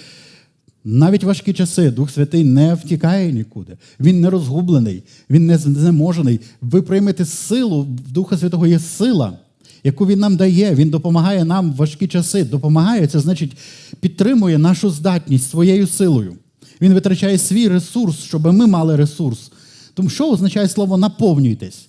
Навіть 0.84 1.24
важкі 1.24 1.52
часи 1.52 1.90
Дух 1.90 2.10
Святий 2.10 2.44
не 2.44 2.74
втікає 2.74 3.32
нікуди. 3.32 3.76
Він 4.00 4.20
не 4.20 4.30
розгублений, 4.30 5.02
він 5.30 5.46
не 5.46 5.58
знеможений. 5.58 6.40
Ви 6.60 6.82
приймете 6.82 7.24
силу, 7.24 7.82
в 7.82 8.12
Духа 8.12 8.38
Святого 8.38 8.66
є 8.66 8.78
сила, 8.78 9.38
яку 9.84 10.06
він 10.06 10.18
нам 10.18 10.36
дає. 10.36 10.74
Він 10.74 10.90
допомагає 10.90 11.44
нам 11.44 11.72
в 11.72 11.76
важкі 11.76 12.08
часи. 12.08 12.44
Допомагає, 12.44 13.06
це 13.06 13.20
значить 13.20 13.56
підтримує 14.00 14.58
нашу 14.58 14.90
здатність 14.90 15.50
своєю 15.50 15.86
силою. 15.86 16.36
Він 16.80 16.94
витрачає 16.94 17.38
свій 17.38 17.68
ресурс, 17.68 18.18
щоб 18.18 18.46
ми 18.46 18.66
мали 18.66 18.96
ресурс. 18.96 19.52
Тому 19.94 20.08
що 20.08 20.30
означає 20.30 20.68
слово 20.68 20.96
наповнюйтесь? 20.96 21.88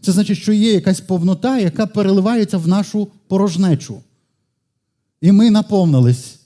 Це 0.00 0.12
значить, 0.12 0.38
що 0.38 0.52
є 0.52 0.72
якась 0.72 1.00
повнота, 1.00 1.58
яка 1.58 1.86
переливається 1.86 2.58
в 2.58 2.68
нашу 2.68 3.08
порожнечу. 3.28 4.00
І 5.20 5.32
ми 5.32 5.50
наповнились. 5.50 6.36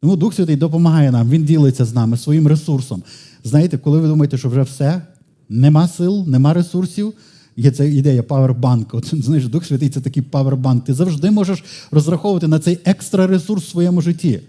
Тому 0.00 0.16
Дух 0.16 0.34
Святий 0.34 0.56
допомагає 0.56 1.10
нам, 1.10 1.30
Він 1.30 1.44
ділиться 1.44 1.84
з 1.84 1.94
нами 1.94 2.16
своїм 2.16 2.46
ресурсом. 2.46 3.02
Знаєте, 3.44 3.78
коли 3.78 3.98
ви 3.98 4.08
думаєте, 4.08 4.38
що 4.38 4.48
вже 4.48 4.62
все, 4.62 5.02
нема 5.48 5.88
сил, 5.88 6.24
нема 6.26 6.54
ресурсів, 6.54 7.12
є 7.56 7.70
ця 7.70 7.84
ідея 7.84 8.22
павербанк. 8.22 8.94
От, 8.94 9.14
знаєш, 9.14 9.46
Дух 9.46 9.64
Святий 9.64 9.88
це 9.88 10.00
такий 10.00 10.22
павербанк. 10.22 10.84
Ти 10.84 10.94
завжди 10.94 11.30
можеш 11.30 11.64
розраховувати 11.90 12.48
на 12.48 12.58
цей 12.58 12.78
екстра 12.84 13.26
ресурс 13.26 13.64
в 13.64 13.70
своєму 13.70 14.00
житті. 14.00 14.40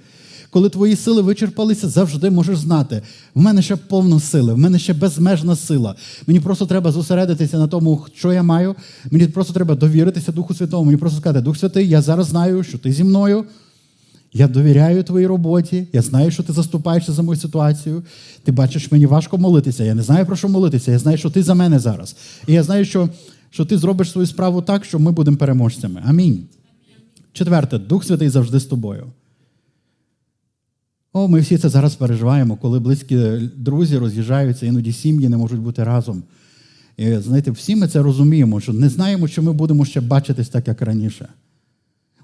Коли 0.50 0.70
твої 0.70 0.96
сили 0.96 1.22
вичерпалися, 1.22 1.89
завжди 1.89 2.29
можеш 2.29 2.58
знати, 2.58 3.01
в 3.36 3.41
мене 3.41 3.62
ще 3.62 3.75
повно 3.75 4.20
сили, 4.20 4.53
в 4.53 4.58
мене 4.58 4.79
ще 4.79 4.94
безмежна 4.94 5.56
сила. 5.56 5.96
Мені 6.27 6.39
просто 6.39 6.65
треба 6.65 6.91
зосередитися 6.91 7.58
на 7.58 7.68
тому, 7.68 8.06
що 8.15 8.34
я 8.34 8.44
маю. 8.44 8.75
Мені 9.12 9.27
просто 9.27 9.53
треба 9.53 9.75
довіритися 9.75 10.32
Духу 10.32 10.53
Святому. 10.53 10.86
Мені 10.86 10.98
просто 10.98 11.20
сказати, 11.20 11.41
Дух 11.41 11.58
Святий, 11.58 11.89
я 11.89 12.01
зараз 12.01 12.27
знаю, 12.27 12.63
що 12.63 12.77
ти 12.77 12.91
зі 12.91 13.03
мною. 13.03 13.46
Я 14.34 14.48
довіряю 14.48 15.04
твоїй 15.04 15.28
роботі, 15.28 15.88
я 15.94 16.02
знаю, 16.02 16.32
що 16.32 16.44
ти 16.44 16.54
заступаєшся 16.54 17.12
за 17.12 17.22
мою 17.22 17.40
ситуацію. 17.40 18.04
Ти 18.44 18.52
бачиш, 18.52 18.92
мені 18.92 19.06
важко 19.06 19.38
молитися. 19.38 19.84
Я 19.84 19.96
не 19.96 20.02
знаю, 20.02 20.26
про 20.26 20.36
що 20.36 20.50
молитися. 20.50 20.92
Я 20.92 21.00
знаю, 21.00 21.18
що 21.18 21.30
ти 21.30 21.44
за 21.44 21.54
мене 21.54 21.80
зараз. 21.80 22.16
І 22.48 22.54
я 22.54 22.64
знаю, 22.64 22.86
що 22.86 23.10
що 23.50 23.66
ти 23.66 23.78
зробиш 23.78 24.12
свою 24.12 24.28
справу 24.28 24.62
так, 24.62 24.86
що 24.86 25.00
ми 25.00 25.12
будемо 25.12 25.38
переможцями. 25.38 26.02
Амінь. 26.06 26.46
Четверте, 27.34 27.78
Дух 27.80 28.04
Святий 28.04 28.30
завжди 28.30 28.60
з 28.60 28.66
тобою. 28.66 29.08
О, 31.14 31.28
ми 31.28 31.40
всі 31.40 31.58
це 31.58 31.70
зараз 31.70 31.96
переживаємо, 31.96 32.56
коли 32.56 32.80
близькі 32.80 33.18
друзі 33.56 33.98
роз'їжджаються, 33.98 34.66
іноді 34.66 34.94
сім'ї 34.94 35.30
не 35.30 35.38
можуть 35.38 35.60
бути 35.60 35.84
разом. 35.84 36.24
І 36.98 37.16
знаєте, 37.16 37.52
всі 37.52 37.76
ми 37.76 37.88
це 37.88 38.02
розуміємо, 38.02 38.60
що 38.60 38.74
не 38.74 38.90
знаємо, 38.90 39.28
що 39.28 39.44
ми 39.44 39.54
будемо 39.54 39.86
ще 39.86 40.02
бачитись 40.02 40.50
так, 40.50 40.68
як 40.68 40.82
раніше. 40.82 41.30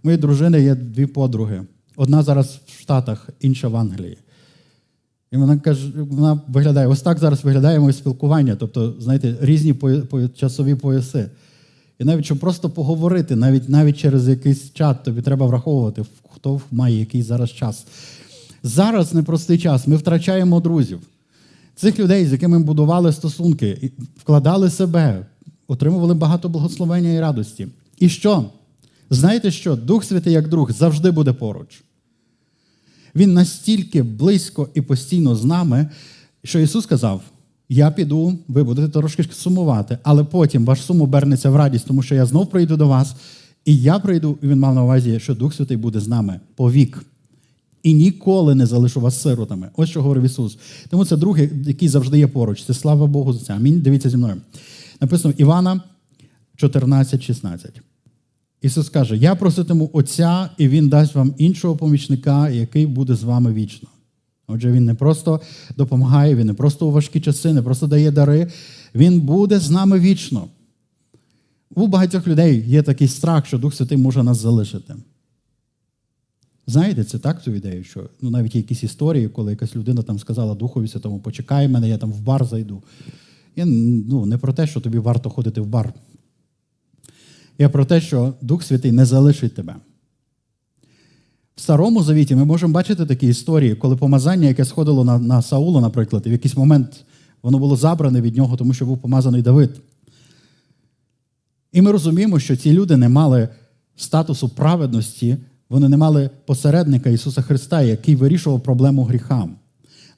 Моєї 0.04 0.22
дружини 0.22 0.62
є 0.62 0.76
дві 0.76 1.06
подруги. 1.06 1.62
Одна 1.96 2.24
зараз 2.24 2.60
в 2.68 2.82
Штатах, 2.82 3.30
інша 3.42 3.68
в 3.68 3.76
Англії. 3.76 4.18
І 5.32 5.38
вона 5.38 5.58
каже, 5.58 5.92
вона 5.96 6.42
виглядає, 6.48 6.88
ось 6.88 7.02
так 7.02 7.20
зараз 7.20 7.44
виглядає 7.44 7.80
моє 7.80 7.94
спілкування, 7.94 8.56
тобто, 8.56 8.96
знаєте, 9.00 9.36
різні 9.42 9.76
часові 10.36 10.76
пояси. 10.76 11.30
І 12.00 12.04
навіть 12.04 12.26
щоб 12.26 12.40
просто 12.40 12.70
поговорити, 12.70 13.36
навіть 13.36 13.70
навіть 13.70 13.98
через 13.98 14.28
якийсь 14.28 14.74
чат, 14.74 15.04
тобі 15.04 15.22
треба 15.22 15.46
враховувати, 15.46 16.06
хто 16.34 16.62
має 16.72 17.00
який 17.00 17.22
зараз 17.22 17.52
час. 17.52 17.86
Зараз 18.64 19.14
непростий 19.14 19.58
час. 19.58 19.88
Ми 19.88 19.96
втрачаємо 19.96 20.60
друзів. 20.60 21.00
Цих 21.76 22.00
людей, 22.00 22.26
з 22.26 22.32
якими 22.32 22.60
ми 22.60 22.66
будували 22.66 23.12
стосунки, 23.12 23.92
вкладали 24.18 24.70
себе, 24.70 25.26
отримували 25.68 26.14
багато 26.14 26.50
благословення 26.50 27.10
і 27.10 27.20
радості. 27.20 27.68
І 28.00 28.10
що? 28.10 28.46
Знаєте 29.10 29.52
що? 29.52 29.76
Дух 29.76 30.04
Святий, 30.04 30.34
як 30.34 30.50
друг, 30.50 30.72
завжди 30.72 31.12
буде 31.12 31.34
поруч. 31.34 31.85
Він 33.16 33.34
настільки 33.34 34.04
близько 34.04 34.70
і 34.74 34.82
постійно 34.82 35.36
з 35.36 35.44
нами, 35.44 35.90
що 36.44 36.60
Ісус 36.60 36.84
сказав: 36.84 37.22
Я 37.70 37.92
піду, 37.92 38.38
ви 38.48 38.64
будете 38.64 38.90
трошки 38.90 39.24
сумувати, 39.24 39.98
але 40.04 40.24
потім 40.24 40.66
ваш 40.66 40.82
сум 40.82 41.02
обернеться 41.02 41.50
в 41.50 41.56
радість, 41.56 41.88
тому 41.88 42.02
що 42.02 42.16
я 42.16 42.26
знов 42.26 42.50
прийду 42.50 42.78
до 42.78 42.88
вас, 42.88 43.16
і 43.66 43.78
я 43.78 44.00
прийду, 44.00 44.38
і 44.42 44.48
він 44.48 44.60
мав 44.60 44.76
на 44.76 44.84
увазі, 44.84 45.20
що 45.20 45.36
Дух 45.36 45.54
Святий 45.54 45.78
буде 45.78 46.00
з 46.00 46.08
нами 46.08 46.40
повік. 46.56 47.06
І 47.84 47.94
ніколи 47.94 48.56
не 48.56 48.66
залишу 48.66 49.02
вас 49.02 49.22
сиротами. 49.22 49.70
Ось 49.76 49.90
що 49.90 50.02
говорив 50.02 50.24
Ісус. 50.24 50.58
Тому 50.90 51.06
це 51.06 51.18
другий, 51.18 51.50
який 51.66 51.88
завжди 51.88 52.20
є 52.20 52.28
поруч. 52.28 52.64
Це 52.64 52.74
слава 52.74 53.08
Богу 53.08 53.34
за 53.34 53.40
це. 53.40 53.54
Амінь. 53.54 53.82
Дивіться 53.82 54.10
зі 54.10 54.18
мною. 54.18 54.36
Написано 55.02 55.34
Івана 55.38 55.82
14, 56.56 57.24
16. 57.24 57.82
Ісус 58.66 58.90
каже: 58.90 59.18
Я 59.18 59.36
проситиму 59.36 59.90
Отця, 59.94 60.50
і 60.58 60.68
Він 60.68 60.90
дасть 60.90 61.16
вам 61.16 61.34
іншого 61.38 61.76
помічника, 61.76 62.50
який 62.50 62.88
буде 62.88 63.16
з 63.16 63.24
вами 63.24 63.54
вічно. 63.54 63.90
Отже, 64.48 64.72
Він 64.72 64.86
не 64.86 64.94
просто 64.94 65.42
допомагає, 65.78 66.36
Він 66.36 66.48
не 66.48 66.54
просто 66.54 66.88
у 66.88 66.92
важкі 66.92 67.22
часи, 67.22 67.54
не 67.54 67.62
просто 67.62 67.88
дає 67.88 68.12
дари, 68.12 68.48
Він 68.96 69.22
буде 69.22 69.60
з 69.60 69.70
нами 69.70 70.00
вічно. 70.00 70.48
У 71.76 71.88
багатьох 71.88 72.28
людей 72.28 72.64
є 72.68 72.84
такий 72.84 73.08
страх, 73.08 73.46
що 73.46 73.58
Дух 73.58 73.76
Святий 73.76 73.98
може 73.98 74.24
нас 74.24 74.38
залишити. 74.38 74.96
Знаєте, 76.68 77.04
це 77.04 77.20
так 77.20 77.44
цю 77.44 77.52
ідею, 77.52 77.84
що 77.84 78.10
ну, 78.22 78.30
навіть 78.30 78.56
є 78.56 78.62
якісь 78.62 78.84
історії, 78.84 79.28
коли 79.28 79.52
якась 79.52 79.76
людина 79.76 80.02
там 80.02 80.20
сказала 80.20 80.56
Духові 80.56 80.88
Святому, 80.88 81.20
почекай 81.20 81.68
мене, 81.68 81.90
я 81.90 81.98
там 81.98 82.12
в 82.12 82.22
бар 82.22 82.46
зайду. 82.46 82.84
Я 83.56 83.66
ну, 83.66 84.26
не 84.26 84.38
про 84.38 84.54
те, 84.54 84.68
що 84.68 84.82
тобі 84.82 84.98
варто 84.98 85.30
ходити 85.30 85.62
в 85.62 85.68
бар. 85.68 85.94
Я 87.58 87.70
про 87.70 87.86
те, 87.86 88.02
що 88.02 88.34
Дух 88.42 88.64
Святий 88.64 88.92
не 88.92 89.06
залишить 89.06 89.56
тебе. 89.56 89.76
В 91.56 91.62
Старому 91.62 92.04
Завіті 92.04 92.36
ми 92.36 92.46
можемо 92.46 92.74
бачити 92.74 93.06
такі 93.06 93.28
історії, 93.28 93.76
коли 93.76 93.96
помазання, 93.96 94.48
яке 94.48 94.66
сходило 94.66 95.04
на 95.04 95.20
на 95.20 95.42
Саула, 95.42 95.82
наприклад, 95.82 96.24
і 96.26 96.30
в 96.30 96.32
якийсь 96.32 96.58
момент 96.58 97.06
воно 97.44 97.60
було 97.60 97.76
забране 97.76 98.22
від 98.22 98.38
нього, 98.38 98.58
тому 98.58 98.74
що 98.74 98.86
був 98.86 98.98
помазаний 98.98 99.42
Давид. 99.42 99.82
І 101.72 101.82
ми 101.82 101.92
розуміємо, 101.92 102.40
що 102.40 102.56
ці 102.56 102.74
люди 102.74 102.98
не 102.98 103.10
мали 103.10 103.50
статусу 103.96 104.50
праведності, 104.50 105.38
вони 105.70 105.90
не 105.90 105.98
мали 105.98 106.30
посередника 106.46 107.10
Ісуса 107.10 107.42
Христа, 107.42 107.82
який 107.82 108.16
вирішував 108.16 108.64
проблему 108.64 109.04
гріха. 109.04 109.50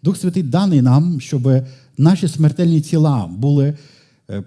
Дух 0.03 0.17
Святий 0.17 0.43
даний 0.43 0.81
нам, 0.81 1.21
щоб 1.21 1.49
наші 1.97 2.27
смертельні 2.27 2.81
тіла 2.81 3.29
були 3.37 3.77
е, 4.29 4.41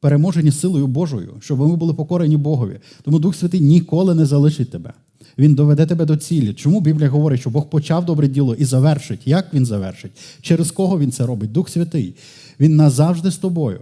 переможені 0.00 0.52
силою 0.52 0.86
Божою, 0.86 1.34
щоб 1.40 1.58
ми 1.58 1.76
були 1.76 1.94
покорені 1.94 2.36
Богові. 2.36 2.80
Тому 3.02 3.18
Дух 3.18 3.36
Святий 3.36 3.60
ніколи 3.60 4.14
не 4.14 4.26
залишить 4.26 4.70
тебе. 4.70 4.92
Він 5.38 5.54
доведе 5.54 5.86
тебе 5.86 6.04
до 6.04 6.16
цілі. 6.16 6.54
Чому 6.54 6.80
Біблія 6.80 7.08
говорить, 7.08 7.40
що 7.40 7.50
Бог 7.50 7.70
почав 7.70 8.04
добре 8.04 8.28
діло 8.28 8.54
і 8.54 8.64
завершить? 8.64 9.20
Як 9.26 9.54
він 9.54 9.66
завершить? 9.66 10.12
Через 10.40 10.70
кого 10.70 10.98
він 10.98 11.12
це 11.12 11.26
робить? 11.26 11.52
Дух 11.52 11.68
Святий. 11.68 12.14
Він 12.60 12.76
назавжди 12.76 13.30
з 13.30 13.36
тобою. 13.36 13.80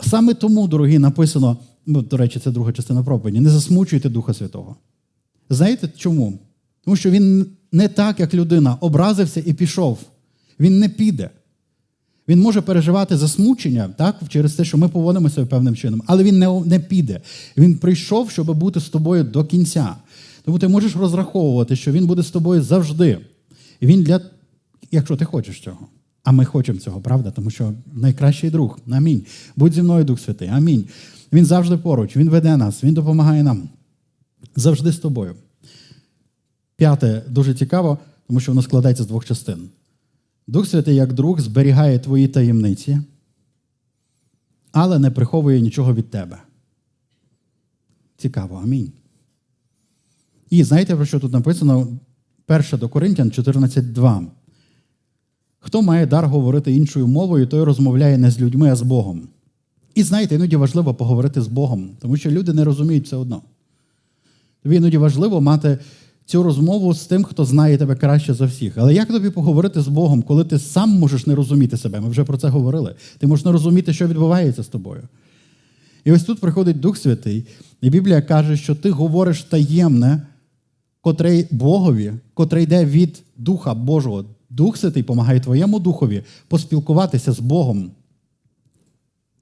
Саме 0.00 0.34
тому, 0.34 0.68
дорогі, 0.68 0.98
написано, 0.98 1.56
ну, 1.86 2.02
до 2.02 2.16
речі, 2.16 2.40
це 2.40 2.50
друга 2.50 2.72
частина 2.72 3.02
проповіді, 3.02 3.40
не 3.40 3.50
засмучуйте 3.50 4.08
Духа 4.08 4.34
Святого. 4.34 4.76
Знаєте 5.50 5.88
чому? 5.96 6.38
Тому 6.84 6.96
що 6.96 7.10
він 7.10 7.46
не 7.72 7.88
так, 7.88 8.20
як 8.20 8.34
людина, 8.34 8.74
образився 8.80 9.42
і 9.46 9.52
пішов. 9.52 9.98
Він 10.60 10.78
не 10.78 10.88
піде. 10.88 11.30
Він 12.28 12.40
може 12.40 12.60
переживати 12.60 13.16
засмучення 13.16 13.88
так, 13.88 14.16
через 14.28 14.54
те, 14.54 14.64
що 14.64 14.78
ми 14.78 14.88
поводимося 14.88 15.46
певним 15.46 15.76
чином, 15.76 16.02
але 16.06 16.22
він 16.22 16.38
не 16.38 16.60
не 16.60 16.78
піде. 16.78 17.20
Він 17.56 17.78
прийшов, 17.78 18.30
щоб 18.30 18.58
бути 18.58 18.80
з 18.80 18.88
тобою 18.88 19.24
до 19.24 19.44
кінця. 19.44 19.96
Тому 20.44 20.58
ти 20.58 20.68
можеш 20.68 20.96
розраховувати, 20.96 21.76
що 21.76 21.92
він 21.92 22.06
буде 22.06 22.22
з 22.22 22.30
тобою 22.30 22.62
завжди. 22.62 23.18
І 23.80 23.86
він 23.86 24.02
для, 24.02 24.20
якщо 24.90 25.16
ти 25.16 25.24
хочеш 25.24 25.60
цього. 25.60 25.88
А 26.24 26.32
ми 26.32 26.44
хочемо 26.44 26.78
цього, 26.78 27.00
правда? 27.00 27.30
Тому 27.30 27.50
що 27.50 27.72
найкращий 27.92 28.50
друг. 28.50 28.78
Амінь. 28.90 29.22
Будь 29.56 29.72
зі 29.72 29.82
мною, 29.82 30.04
Дух 30.04 30.20
Святий. 30.20 30.48
Амінь. 30.48 30.84
Він 31.32 31.44
завжди 31.46 31.76
поруч, 31.76 32.16
Він 32.16 32.30
веде 32.30 32.56
нас, 32.56 32.84
Він 32.84 32.94
допомагає 32.94 33.42
нам. 33.42 33.68
Завжди 34.56 34.92
з 34.92 34.98
тобою. 34.98 35.34
П'яте 36.76 37.22
дуже 37.28 37.54
цікаво, 37.54 37.98
тому 38.26 38.40
що 38.40 38.52
воно 38.52 38.62
складається 38.62 39.02
з 39.02 39.06
двох 39.06 39.24
частин. 39.24 39.68
Дух 40.46 40.66
Святий, 40.66 40.94
як 40.94 41.12
друг, 41.12 41.40
зберігає 41.40 41.98
твої 41.98 42.28
таємниці, 42.28 43.00
але 44.72 44.98
не 44.98 45.10
приховує 45.10 45.60
нічого 45.60 45.94
від 45.94 46.10
тебе. 46.10 46.42
Цікаво, 48.16 48.60
амінь. 48.62 48.92
І 50.50 50.64
знаєте, 50.64 50.96
про 50.96 51.06
що 51.06 51.20
тут 51.20 51.32
написано? 51.32 51.88
1 52.48 52.64
до 52.72 52.88
Коринтян 52.88 53.28
14.2. 53.28 54.26
Хто 55.58 55.82
має 55.82 56.06
дар 56.06 56.26
говорити 56.26 56.72
іншою 56.72 57.06
мовою, 57.06 57.46
той 57.46 57.62
розмовляє 57.62 58.18
не 58.18 58.30
з 58.30 58.40
людьми, 58.40 58.70
а 58.70 58.76
з 58.76 58.82
Богом. 58.82 59.28
І 59.94 60.02
знаєте, 60.02 60.34
іноді 60.34 60.56
важливо 60.56 60.94
поговорити 60.94 61.42
з 61.42 61.46
Богом, 61.46 61.90
тому 62.00 62.16
що 62.16 62.30
люди 62.30 62.52
не 62.52 62.64
розуміють 62.64 63.06
все 63.06 63.16
одно. 63.16 63.42
Тобі 64.62 64.76
іноді 64.76 64.98
важливо 64.98 65.40
мати 65.40 65.78
цю 66.26 66.42
розмову 66.42 66.94
з 66.94 67.06
тим, 67.06 67.24
хто 67.24 67.44
знає 67.44 67.78
тебе 67.78 67.96
краще 67.96 68.34
за 68.34 68.46
всіх. 68.46 68.78
Але 68.78 68.94
як 68.94 69.08
тобі 69.08 69.30
поговорити 69.30 69.80
з 69.80 69.88
Богом, 69.88 70.22
коли 70.22 70.44
ти 70.44 70.58
сам 70.58 70.90
можеш 70.90 71.26
не 71.26 71.34
розуміти 71.34 71.76
себе? 71.76 72.00
Ми 72.00 72.08
вже 72.08 72.24
про 72.24 72.38
це 72.38 72.48
говорили. 72.48 72.94
Ти 73.18 73.26
можеш 73.26 73.44
не 73.44 73.52
розуміти, 73.52 73.92
що 73.92 74.08
відбувається 74.08 74.62
з 74.62 74.68
тобою. 74.68 75.02
І 76.04 76.12
ось 76.12 76.24
тут 76.24 76.40
приходить 76.40 76.80
Дух 76.80 76.96
Святий, 76.96 77.46
і 77.80 77.90
Біблія 77.90 78.22
каже, 78.22 78.56
що 78.56 78.74
ти 78.74 78.90
говориш 78.90 79.42
таємне, 79.42 80.26
котре 81.00 81.48
Богові, 81.50 82.12
котре 82.34 82.62
йде 82.62 82.84
від 82.84 83.22
Духа 83.36 83.74
Божого. 83.74 84.24
Дух 84.50 84.76
Святий 84.76 85.02
допомагає 85.02 85.40
твоєму 85.40 85.78
духові 85.78 86.22
поспілкуватися 86.48 87.32
з 87.32 87.40
Богом 87.40 87.90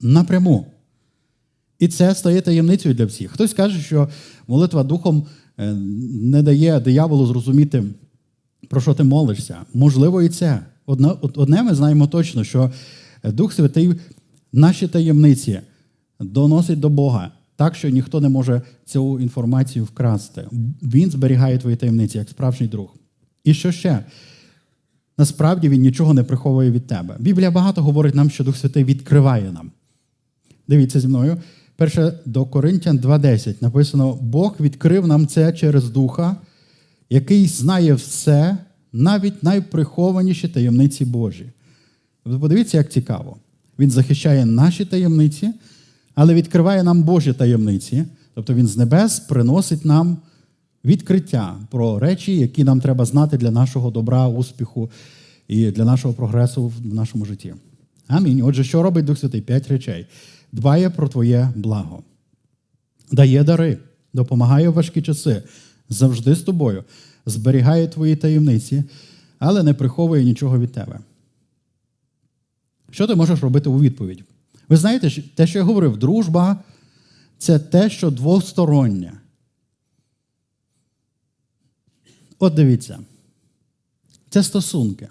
напряму. 0.01 0.65
І 1.79 1.87
це 1.87 2.15
стає 2.15 2.41
таємницею 2.41 2.95
для 2.95 3.05
всіх. 3.05 3.31
Хтось 3.31 3.53
каже, 3.53 3.81
що 3.81 4.09
молитва 4.47 4.83
Духом 4.83 5.25
не 5.57 6.43
дає 6.43 6.79
дияволу 6.79 7.25
зрозуміти, 7.25 7.83
про 8.69 8.81
що 8.81 8.93
ти 8.93 9.03
молишся. 9.03 9.57
Можливо, 9.73 10.21
і 10.21 10.29
це. 10.29 10.59
Одне, 11.35 11.63
ми 11.63 11.75
знаємо 11.75 12.07
точно, 12.07 12.43
що 12.43 12.71
Дух 13.23 13.53
Святий 13.53 13.95
наші 14.53 14.87
таємниці 14.87 15.59
доносить 16.19 16.79
до 16.79 16.89
Бога 16.89 17.31
так, 17.55 17.75
що 17.75 17.89
ніхто 17.89 18.21
не 18.21 18.29
може 18.29 18.61
цю 18.85 19.19
інформацію 19.19 19.85
вкрасти. 19.85 20.47
Він 20.81 21.11
зберігає 21.11 21.57
твої 21.57 21.75
таємниці 21.75 22.17
як 22.17 22.29
справжній 22.29 22.67
друг. 22.67 22.95
І 23.43 23.53
що 23.53 23.71
ще? 23.71 24.05
Насправді 25.17 25.69
він 25.69 25.81
нічого 25.81 26.13
не 26.13 26.23
приховує 26.23 26.71
від 26.71 26.87
тебе. 26.87 27.15
Біблія 27.19 27.51
багато 27.51 27.83
говорить 27.83 28.15
нам, 28.15 28.29
що 28.29 28.43
Дух 28.43 28.57
Святий 28.57 28.83
відкриває 28.83 29.51
нам. 29.51 29.71
Дивіться 30.67 30.99
зі 30.99 31.07
мною. 31.07 31.37
Перше 31.75 32.13
до 32.25 32.45
Коринтян 32.45 32.97
2.10 32.99 33.55
написано: 33.61 34.17
Бог 34.21 34.55
відкрив 34.59 35.07
нам 35.07 35.27
це 35.27 35.53
через 35.53 35.89
Духа, 35.89 36.35
який 37.09 37.47
знає 37.47 37.93
все, 37.93 38.57
навіть 38.93 39.43
найприхованіші 39.43 40.47
таємниці 40.47 41.05
Божі. 41.05 41.45
Подивіться, 42.23 42.77
як 42.77 42.91
цікаво. 42.91 43.37
Він 43.79 43.91
захищає 43.91 44.45
наші 44.45 44.85
таємниці, 44.85 45.51
але 46.15 46.33
відкриває 46.33 46.83
нам 46.83 47.03
Божі 47.03 47.33
таємниці. 47.33 48.05
Тобто 48.35 48.53
Він 48.53 48.67
з 48.67 48.77
небес 48.77 49.19
приносить 49.19 49.85
нам 49.85 50.17
відкриття 50.85 51.55
про 51.69 51.99
речі, 51.99 52.37
які 52.37 52.63
нам 52.63 52.81
треба 52.81 53.05
знати 53.05 53.37
для 53.37 53.51
нашого 53.51 53.91
добра, 53.91 54.27
успіху 54.27 54.91
і 55.47 55.71
для 55.71 55.85
нашого 55.85 56.13
прогресу 56.13 56.67
в 56.67 56.93
нашому 56.95 57.25
житті. 57.25 57.53
Амінь. 58.07 58.41
Отже, 58.41 58.63
що 58.63 58.83
робить 58.83 59.05
Дух 59.05 59.17
Святий? 59.17 59.41
П'ять 59.41 59.67
речей 59.67 60.05
дбає 60.53 60.89
про 60.89 61.07
твоє 61.07 61.53
благо, 61.55 62.03
дає 63.11 63.43
дари, 63.43 63.77
допомагає 64.13 64.69
в 64.69 64.73
важкі 64.73 65.01
часи, 65.01 65.43
завжди 65.89 66.35
з 66.35 66.41
тобою, 66.41 66.83
зберігає 67.25 67.87
твої 67.87 68.15
таємниці, 68.15 68.83
але 69.39 69.63
не 69.63 69.73
приховує 69.73 70.23
нічого 70.23 70.59
від 70.59 70.71
тебе. 70.71 70.99
Що 72.91 73.07
ти 73.07 73.15
можеш 73.15 73.39
робити 73.39 73.69
у 73.69 73.79
відповідь? 73.79 74.23
Ви 74.69 74.77
знаєте, 74.77 75.21
те, 75.35 75.47
що 75.47 75.59
я 75.59 75.63
говорив, 75.63 75.97
дружба 75.97 76.63
це 77.37 77.59
те, 77.59 77.89
що 77.89 78.11
двостороннє. 78.11 79.13
От 82.39 82.53
дивіться, 82.53 82.99
це 84.29 84.43
стосунки. 84.43 85.09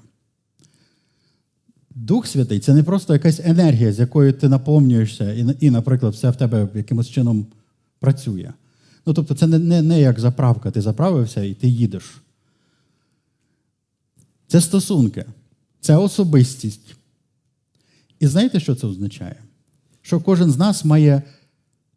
Дух 1.95 2.27
Святий 2.27 2.61
це 2.61 2.75
не 2.75 2.83
просто 2.83 3.13
якась 3.13 3.41
енергія, 3.45 3.93
з 3.93 3.99
якою 3.99 4.33
ти 4.33 4.49
наповнюєшся, 4.49 5.33
і, 5.33 5.57
і 5.61 5.71
наприклад, 5.71 6.13
все 6.13 6.31
в 6.31 6.37
тебе 6.37 6.69
якимось 6.75 7.09
чином 7.09 7.47
працює. 7.99 8.53
Ну, 9.07 9.15
тобто, 9.15 9.35
це 9.35 9.47
не, 9.47 9.59
не, 9.59 9.83
не 9.83 10.01
як 10.01 10.21
заправка, 10.21 10.71
ти 10.71 10.81
заправився 10.81 11.43
і 11.43 11.55
ти 11.55 11.69
їдеш. 11.69 12.23
Це 14.49 14.61
стосунки, 14.61 15.25
це 15.81 15.97
особистість. 15.97 16.95
І 18.21 18.27
знаєте, 18.27 18.61
що 18.61 18.75
це 18.75 18.87
означає? 18.87 19.37
Що 20.03 20.21
кожен 20.21 20.51
з 20.51 20.59
нас 20.59 20.85
має 20.85 21.23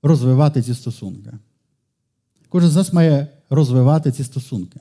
розвивати 0.03 0.61
ці 0.61 0.73
стосунки. 0.73 1.31
Кожен 2.49 2.69
з 2.69 2.75
нас 2.75 2.93
має 2.93 3.27
розвивати 3.49 4.11
ці 4.11 4.23
стосунки. 4.23 4.79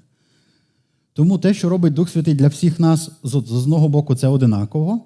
Тому 1.14 1.38
те, 1.38 1.54
що 1.54 1.68
робить 1.68 1.94
Дух 1.94 2.10
Святий 2.10 2.34
для 2.34 2.48
всіх 2.48 2.80
нас, 2.80 3.10
з 3.22 3.34
одного 3.34 3.88
боку, 3.88 4.14
це 4.14 4.28
одинаково, 4.28 5.00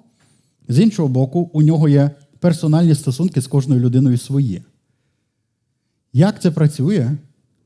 з 0.67 0.79
іншого 0.79 1.07
боку, 1.07 1.49
у 1.53 1.61
нього 1.61 1.89
є 1.89 2.11
персональні 2.39 2.95
стосунки 2.95 3.41
з 3.41 3.47
кожною 3.47 3.81
людиною 3.81 4.17
свої. 4.17 4.63
Як 6.13 6.41
це 6.41 6.51
працює, 6.51 7.11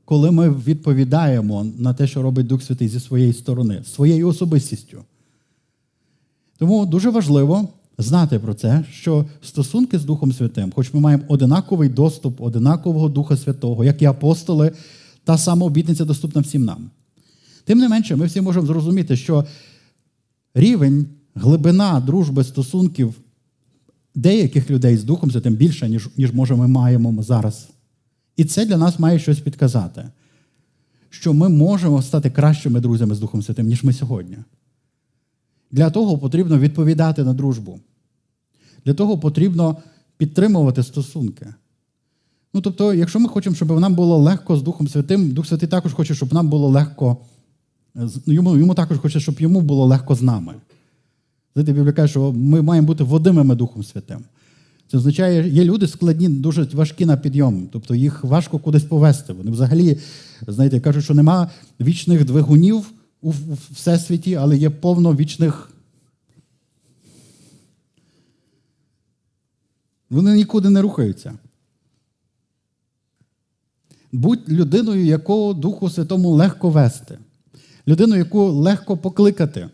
коли 0.06 0.32
ми 0.32 0.50
відповідаємо 0.50 1.66
на 1.78 1.94
те, 1.94 2.08
що 2.08 2.22
робить 2.22 2.48
Дух 2.48 2.64
Святий 2.64 2.88
зі 2.88 3.00
своєї 3.00 3.34
сторони, 3.34 3.84
своєю 3.86 4.28
особистістю? 4.28 5.04
Тому 6.58 6.86
дуже 6.86 7.10
важливо 7.10 7.68
знати 7.98 8.40
про 8.40 8.54
це, 8.54 8.86
що 8.92 9.26
стосунки 9.42 10.00
з 10.00 10.06
Духом 10.06 10.34
Святим, 10.34 10.72
хоч 10.76 10.94
ми 10.94 11.00
маємо 11.00 11.24
одинаковий 11.28 11.90
доступ, 11.90 12.42
одинакового 12.42 13.10
Духа 13.10 13.38
Святого, 13.38 13.84
як 13.84 14.02
і 14.02 14.06
апостоли, 14.06 14.72
та 15.24 15.38
сама 15.38 15.66
обітниця 15.66 16.06
доступна 16.06 16.42
всім 16.42 16.66
нам. 16.66 16.90
Тим 17.66 17.80
не 17.80 17.90
менше, 17.90 18.16
ми 18.16 18.26
всі 18.26 18.42
можемо 18.42 18.66
зрозуміти, 18.66 19.18
що 19.18 19.46
рівень, 20.54 21.08
глибина 21.36 22.00
дружби 22.00 22.44
стосунків 22.44 23.16
деяких 24.16 24.70
людей 24.70 24.98
з 24.98 25.04
Духом 25.04 25.32
Святим 25.32 25.56
більше, 25.56 25.90
ніж, 25.90 26.10
ніж 26.18 26.34
може, 26.34 26.56
ми 26.56 26.68
маємо 26.68 27.24
зараз. 27.24 27.70
І 28.38 28.46
це 28.46 28.66
для 28.66 28.78
нас 28.78 29.00
має 29.00 29.20
щось 29.20 29.40
підказати, 29.40 30.10
що 31.10 31.34
ми 31.34 31.50
можемо 31.50 32.02
стати 32.02 32.30
кращими 32.30 32.80
друзями 32.80 33.16
з 33.16 33.20
Духом 33.20 33.44
Святим, 33.44 33.68
ніж 33.68 33.84
ми 33.84 33.94
сьогодні. 33.94 34.38
Для 35.72 35.90
того 35.90 36.18
потрібно 36.18 36.60
відповідати 36.60 37.24
на 37.24 37.34
дружбу. 37.34 37.80
Для 38.86 38.94
того 38.94 39.18
потрібно 39.18 39.78
підтримувати 40.18 40.84
стосунки. 40.84 41.54
Ну, 42.54 42.62
тобто, 42.62 42.94
якщо 42.94 43.20
ми 43.20 43.30
хочемо, 43.30 43.56
щоб 43.56 43.80
нам 43.80 43.96
було 43.96 44.18
легко 44.18 44.58
з 44.58 44.62
Духом 44.62 44.88
Святим, 44.88 45.32
Дух 45.32 45.48
Святий 45.48 45.70
також 45.70 45.94
хоче, 45.94 46.16
щоб 46.16 46.34
нам 46.34 46.50
було 46.50 46.68
легко. 46.68 47.18
Ну, 47.96 48.12
йому 48.26 48.58
йому 48.58 48.74
також 48.74 48.98
хоче, 48.98 49.20
щоб 49.20 49.40
йому 49.40 49.62
було 49.62 49.86
легко 49.86 50.16
з 50.16 50.22
нами. 50.22 50.54
Знаєте, 51.54 51.74
Біблія 51.74 51.94
каже, 51.94 52.12
що 52.12 52.32
ми 52.32 52.62
маємо 52.62 52.88
бути 52.88 53.04
водимими 53.04 53.56
Духом 53.56 53.84
Святим. 53.84 54.20
Це 54.88 54.98
означає, 54.98 55.50
є 55.50 55.64
люди 55.64 55.88
складні, 55.88 56.30
дуже 56.30 56.64
важкі 56.64 57.06
на 57.06 57.18
підйом, 57.18 57.70
тобто 57.72 57.96
їх 57.96 58.24
важко 58.24 58.60
кудись 58.60 58.84
повести. 58.84 59.34
Вони 59.34 59.52
взагалі, 59.52 59.98
знаєте, 60.48 60.80
кажуть, 60.80 61.04
що 61.04 61.14
нема 61.14 61.50
вічних 61.82 62.26
двигунів 62.26 62.92
у 63.22 63.34
всесвіті, 63.72 64.36
але 64.36 64.58
є 64.58 64.70
повно 64.70 65.16
вічних. 65.16 65.70
Вони 70.10 70.36
нікуди 70.36 70.70
не 70.70 70.82
рухаються. 70.82 71.34
Будь 74.12 74.50
людиною, 74.50 75.06
якого 75.06 75.54
Духу 75.54 75.90
Святому 75.90 76.30
легко 76.30 76.70
вести, 76.70 77.18
людиною, 77.88 78.20
яку 78.20 78.46
легко 78.46 78.98
покликати. 78.98 79.70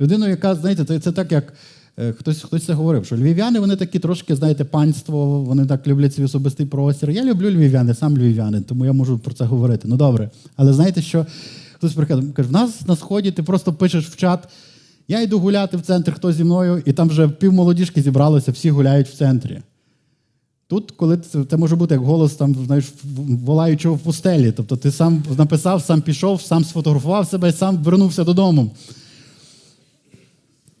Людиною, 0.00 0.30
яка, 0.30 0.54
знаєте, 0.54 1.00
це, 1.00 1.12
так, 1.12 1.32
як 1.32 1.52
е, 1.98 2.12
хтось 2.12 2.42
хтось 2.42 2.64
це 2.64 2.72
говорив, 2.72 3.06
що 3.06 3.16
львів'яни 3.16 3.60
вони 3.60 3.76
такі 3.76 3.98
трошки, 3.98 4.36
знаєте, 4.36 4.64
панство, 4.64 5.42
вони 5.42 5.66
так 5.66 5.86
люблять 5.86 6.14
свій 6.14 6.24
особистий 6.24 6.66
простір. 6.66 7.10
Я 7.10 7.24
люблю 7.24 7.50
львів'яни, 7.50 7.94
сам 7.94 8.18
львів'янин, 8.18 8.62
тому 8.62 8.84
я 8.84 8.92
можу 8.92 9.18
про 9.18 9.34
це 9.34 9.44
говорити. 9.44 9.88
Ну 9.88 9.96
добре. 9.96 10.30
Але 10.56 10.72
знаєте, 10.72 11.02
що 11.02 11.26
хтось 11.74 11.92
приходить, 11.92 12.34
каже, 12.34 12.48
в 12.48 12.52
нас 12.52 12.86
на 12.86 12.96
сході 12.96 13.30
ти 13.30 13.42
просто 13.42 13.72
пишеш 13.72 14.08
в 14.08 14.16
чат. 14.16 14.48
Я 15.08 15.22
йду 15.22 15.38
гуляти 15.38 15.76
в 15.76 15.80
центр, 15.80 16.14
хто 16.14 16.32
зі 16.32 16.44
мною, 16.44 16.82
і 16.86 16.92
там 16.92 17.08
вже 17.08 17.28
пів 17.28 17.52
молодіжки 17.52 18.02
зібралося, 18.02 18.52
всі 18.52 18.70
гуляють 18.70 19.08
в 19.08 19.16
центрі. 19.16 19.60
Тут, 20.72 20.90
коли 20.90 21.16
це, 21.16 21.44
це 21.44 21.56
може 21.56 21.76
бути 21.76 21.94
як 21.94 22.02
голос 22.02 22.34
там, 22.34 22.54
знаєш, 22.66 22.92
волаючого 23.28 23.94
в 23.94 23.98
пустелі. 23.98 24.52
Тобто 24.52 24.76
ти 24.76 24.90
сам 24.90 25.22
написав, 25.38 25.82
сам 25.82 26.02
пішов, 26.02 26.42
сам 26.42 26.64
сфотографував 26.64 27.28
себе, 27.28 27.52
сам 27.52 27.76
вернувся 27.76 28.24
додому. 28.24 28.70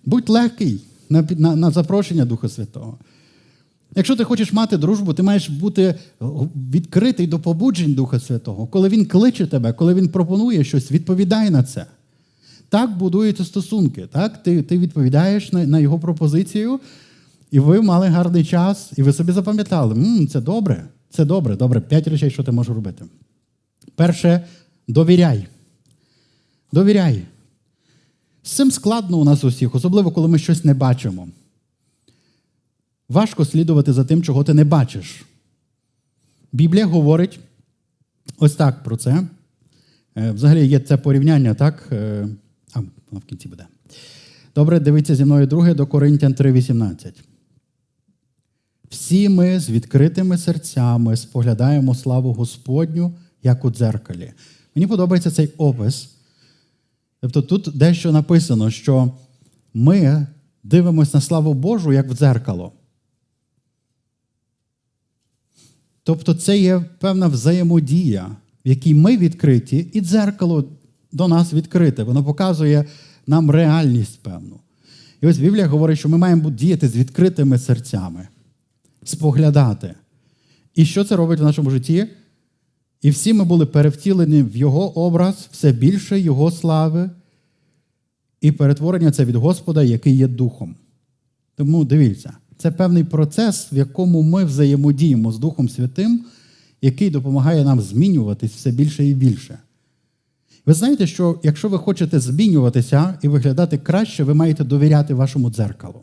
Будь 0.04 0.28
легкий 0.28 0.80
на, 1.08 1.22
на, 1.30 1.56
на 1.56 1.70
запрошення 1.70 2.24
Духа 2.24 2.48
Святого. 2.48 2.98
Якщо 3.96 4.16
ти 4.16 4.24
хочеш 4.24 4.52
мати 4.52 4.76
дружбу, 4.76 5.14
ти 5.14 5.22
маєш 5.22 5.48
бути 5.48 5.94
відкритий 6.70 7.26
до 7.26 7.38
побуджень 7.38 7.94
Духа 7.94 8.20
Святого. 8.20 8.66
Коли 8.66 8.88
Він 8.88 9.06
кличе 9.06 9.46
тебе, 9.46 9.72
коли 9.72 9.94
Він 9.94 10.08
пропонує 10.08 10.64
щось, 10.64 10.92
відповідай 10.92 11.50
на 11.50 11.62
це. 11.62 11.86
Так 12.68 12.98
будуються 12.98 13.44
стосунки. 13.44 14.06
Так? 14.12 14.42
Ти 14.42 14.62
ти 14.62 14.78
відповідаєш 14.78 15.52
на, 15.52 15.66
на 15.66 15.78
його 15.78 15.98
пропозицію. 15.98 16.80
І 17.52 17.60
ви 17.60 17.82
мали 17.82 18.08
гарний 18.08 18.44
час, 18.44 18.92
і 18.96 19.02
ви 19.02 19.12
собі 19.12 19.32
запам'ятали, 19.32 19.94
М, 19.94 20.28
це 20.28 20.40
добре, 20.40 20.84
це 21.10 21.24
добре, 21.24 21.56
добре. 21.56 21.80
П'ять 21.80 22.08
речей, 22.08 22.30
що 22.30 22.42
ти 22.42 22.52
можеш 22.52 22.74
робити. 22.74 23.04
Перше, 23.94 24.46
довіряй. 24.88 25.46
Довіряй. 26.72 27.22
З 28.42 28.50
цим 28.50 28.70
складно 28.70 29.18
у 29.18 29.24
нас 29.24 29.44
усіх, 29.44 29.74
особливо, 29.74 30.10
коли 30.10 30.28
ми 30.28 30.38
щось 30.38 30.64
не 30.64 30.74
бачимо. 30.74 31.28
Важко 33.08 33.44
слідувати 33.44 33.92
за 33.92 34.04
тим, 34.04 34.22
чого 34.22 34.44
ти 34.44 34.54
не 34.54 34.64
бачиш. 34.64 35.24
Біблія 36.52 36.86
говорить 36.86 37.40
ось 38.38 38.54
так 38.54 38.82
про 38.82 38.96
це. 38.96 39.26
Е, 40.16 40.30
взагалі 40.30 40.66
є 40.66 40.80
це 40.80 40.96
порівняння, 40.96 41.54
так? 41.54 41.88
Е, 41.92 42.28
а, 42.72 42.78
воно 42.78 43.20
в 43.20 43.24
кінці 43.24 43.48
буде. 43.48 43.66
Добре, 44.54 44.80
дивіться 44.80 45.14
зі 45.14 45.24
мною 45.24 45.46
друге 45.46 45.74
до 45.74 45.86
Коринтян 45.86 46.34
3,18. 46.34 47.31
Всі 48.92 49.28
ми 49.28 49.60
з 49.60 49.70
відкритими 49.70 50.38
серцями 50.38 51.16
споглядаємо 51.16 51.94
славу 51.94 52.32
Господню, 52.32 53.12
як 53.42 53.64
у 53.64 53.70
дзеркалі. 53.70 54.32
Мені 54.74 54.86
подобається 54.86 55.30
цей 55.30 55.48
опис. 55.56 56.10
Тобто 57.20 57.42
тут 57.42 57.68
дещо 57.74 58.12
написано, 58.12 58.70
що 58.70 59.12
ми 59.74 60.26
дивимося 60.62 61.10
на 61.14 61.20
славу 61.20 61.54
Божу, 61.54 61.92
як 61.92 62.10
в 62.10 62.14
дзеркало. 62.14 62.72
Тобто 66.02 66.34
це 66.34 66.58
є 66.58 66.84
певна 66.98 67.26
взаємодія, 67.26 68.36
в 68.64 68.68
якій 68.68 68.94
ми 68.94 69.16
відкриті, 69.16 69.90
і 69.92 70.00
дзеркало 70.00 70.64
до 71.12 71.28
нас 71.28 71.52
відкрите. 71.52 72.02
Воно 72.02 72.24
показує 72.24 72.84
нам 73.26 73.50
реальність 73.50 74.22
певну. 74.22 74.60
І 75.20 75.26
ось 75.26 75.38
Біблія 75.38 75.66
говорить, 75.66 75.98
що 75.98 76.08
ми 76.08 76.18
маємо 76.18 76.50
діяти 76.50 76.88
з 76.88 76.96
відкритими 76.96 77.58
серцями 77.58 78.28
споглядати. 79.04 79.94
І 80.74 80.84
що 80.84 81.04
це 81.04 81.16
робить 81.16 81.40
в 81.40 81.44
нашому 81.44 81.70
житті? 81.70 82.06
І 83.02 83.10
всі 83.10 83.32
ми 83.32 83.44
були 83.44 83.66
перевтілені 83.66 84.42
в 84.42 84.56
Його 84.56 84.98
образ, 84.98 85.48
все 85.52 85.72
більше 85.72 86.20
Його 86.20 86.50
слави, 86.50 87.10
і 88.40 88.52
перетворення 88.52 89.10
це 89.10 89.24
від 89.24 89.36
Господа, 89.36 89.82
який 89.82 90.16
є 90.16 90.28
Духом. 90.28 90.76
Тому 91.56 91.84
дивіться, 91.84 92.32
це 92.58 92.70
певний 92.70 93.04
процес, 93.04 93.72
в 93.72 93.76
якому 93.76 94.22
ми 94.22 94.44
взаємодіємо 94.44 95.32
з 95.32 95.38
Духом 95.38 95.68
Святим, 95.68 96.24
який 96.82 97.10
допомагає 97.10 97.64
нам 97.64 97.80
змінюватись 97.80 98.52
все 98.52 98.70
більше 98.70 99.06
і 99.06 99.14
більше. 99.14 99.58
Ви 100.66 100.74
знаєте, 100.74 101.06
що 101.06 101.40
якщо 101.42 101.68
ви 101.68 101.78
хочете 101.78 102.20
змінюватися 102.20 103.18
і 103.22 103.28
виглядати 103.28 103.78
краще, 103.78 104.24
ви 104.24 104.34
маєте 104.34 104.64
довіряти 104.64 105.14
вашому 105.14 105.50
дзеркалу. 105.50 106.00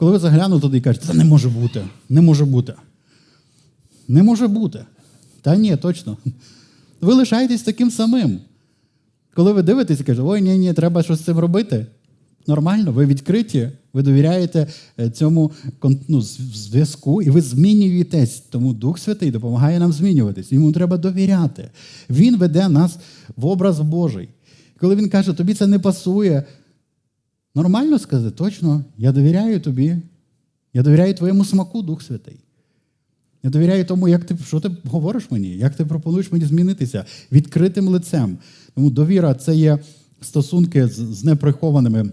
Коли 0.00 0.12
ви 0.12 0.18
заглянули 0.18 0.60
туди 0.60 0.76
і 0.76 0.80
кажете, 0.80 1.06
це 1.06 1.14
не 1.14 1.24
може 1.24 1.48
бути, 1.48 1.82
не 2.08 2.20
може 2.20 2.44
бути. 2.44 2.74
Не 4.08 4.22
може 4.22 4.48
бути. 4.48 4.84
Та 5.42 5.56
ні, 5.56 5.76
точно. 5.76 6.16
Ви 7.00 7.14
лишаєтесь 7.14 7.62
таким 7.62 7.90
самим. 7.90 8.40
Коли 9.34 9.52
ви 9.52 9.62
дивитесь 9.62 10.00
і 10.00 10.04
кажете, 10.04 10.28
ой, 10.28 10.40
ні, 10.42 10.58
ні, 10.58 10.72
треба 10.72 11.02
щось 11.02 11.18
з 11.18 11.24
цим 11.24 11.38
робити. 11.38 11.86
Нормально, 12.46 12.92
ви 12.92 13.06
відкриті, 13.06 13.70
ви 13.92 14.02
довіряєте 14.02 14.66
е, 14.98 15.10
цьому 15.10 15.50
ну, 16.08 16.22
зв'язку, 16.54 17.22
і 17.22 17.30
ви 17.30 17.40
змінюєтесь. 17.40 18.40
Тому 18.50 18.72
Дух 18.72 18.98
Святий 18.98 19.30
допомагає 19.30 19.78
нам 19.78 19.92
змінюватись. 19.92 20.52
Йому 20.52 20.72
треба 20.72 20.96
довіряти. 20.96 21.70
Він 22.10 22.36
веде 22.36 22.68
нас 22.68 22.98
в 23.36 23.46
образ 23.46 23.80
Божий. 23.80 24.28
Коли 24.78 24.94
він 24.94 25.08
каже, 25.08 25.32
тобі 25.32 25.54
це 25.54 25.66
не 25.66 25.78
пасує, 25.78 26.44
Нормально 27.54 27.98
сказати, 27.98 28.36
точно, 28.36 28.84
я 28.98 29.12
довіряю 29.12 29.60
тобі. 29.60 29.96
Я 30.74 30.82
довіряю 30.82 31.14
твоєму 31.14 31.44
смаку, 31.44 31.82
Дух 31.82 32.02
Святий. 32.02 32.36
Я 33.42 33.50
довіряю 33.50 33.84
тому, 33.84 34.08
як 34.08 34.24
ти, 34.24 34.36
що 34.46 34.60
ти 34.60 34.70
говориш 34.84 35.30
мені, 35.30 35.48
як 35.56 35.74
ти 35.74 35.84
пропонуєш 35.84 36.32
мені 36.32 36.44
змінитися 36.44 37.04
відкритим 37.32 37.88
лицем. 37.88 38.38
Тому 38.74 38.90
довіра 38.90 39.34
це 39.34 39.56
є 39.56 39.78
стосунки 40.20 40.86
з, 40.86 40.94
з 40.94 41.24
неприхованими 41.24 42.12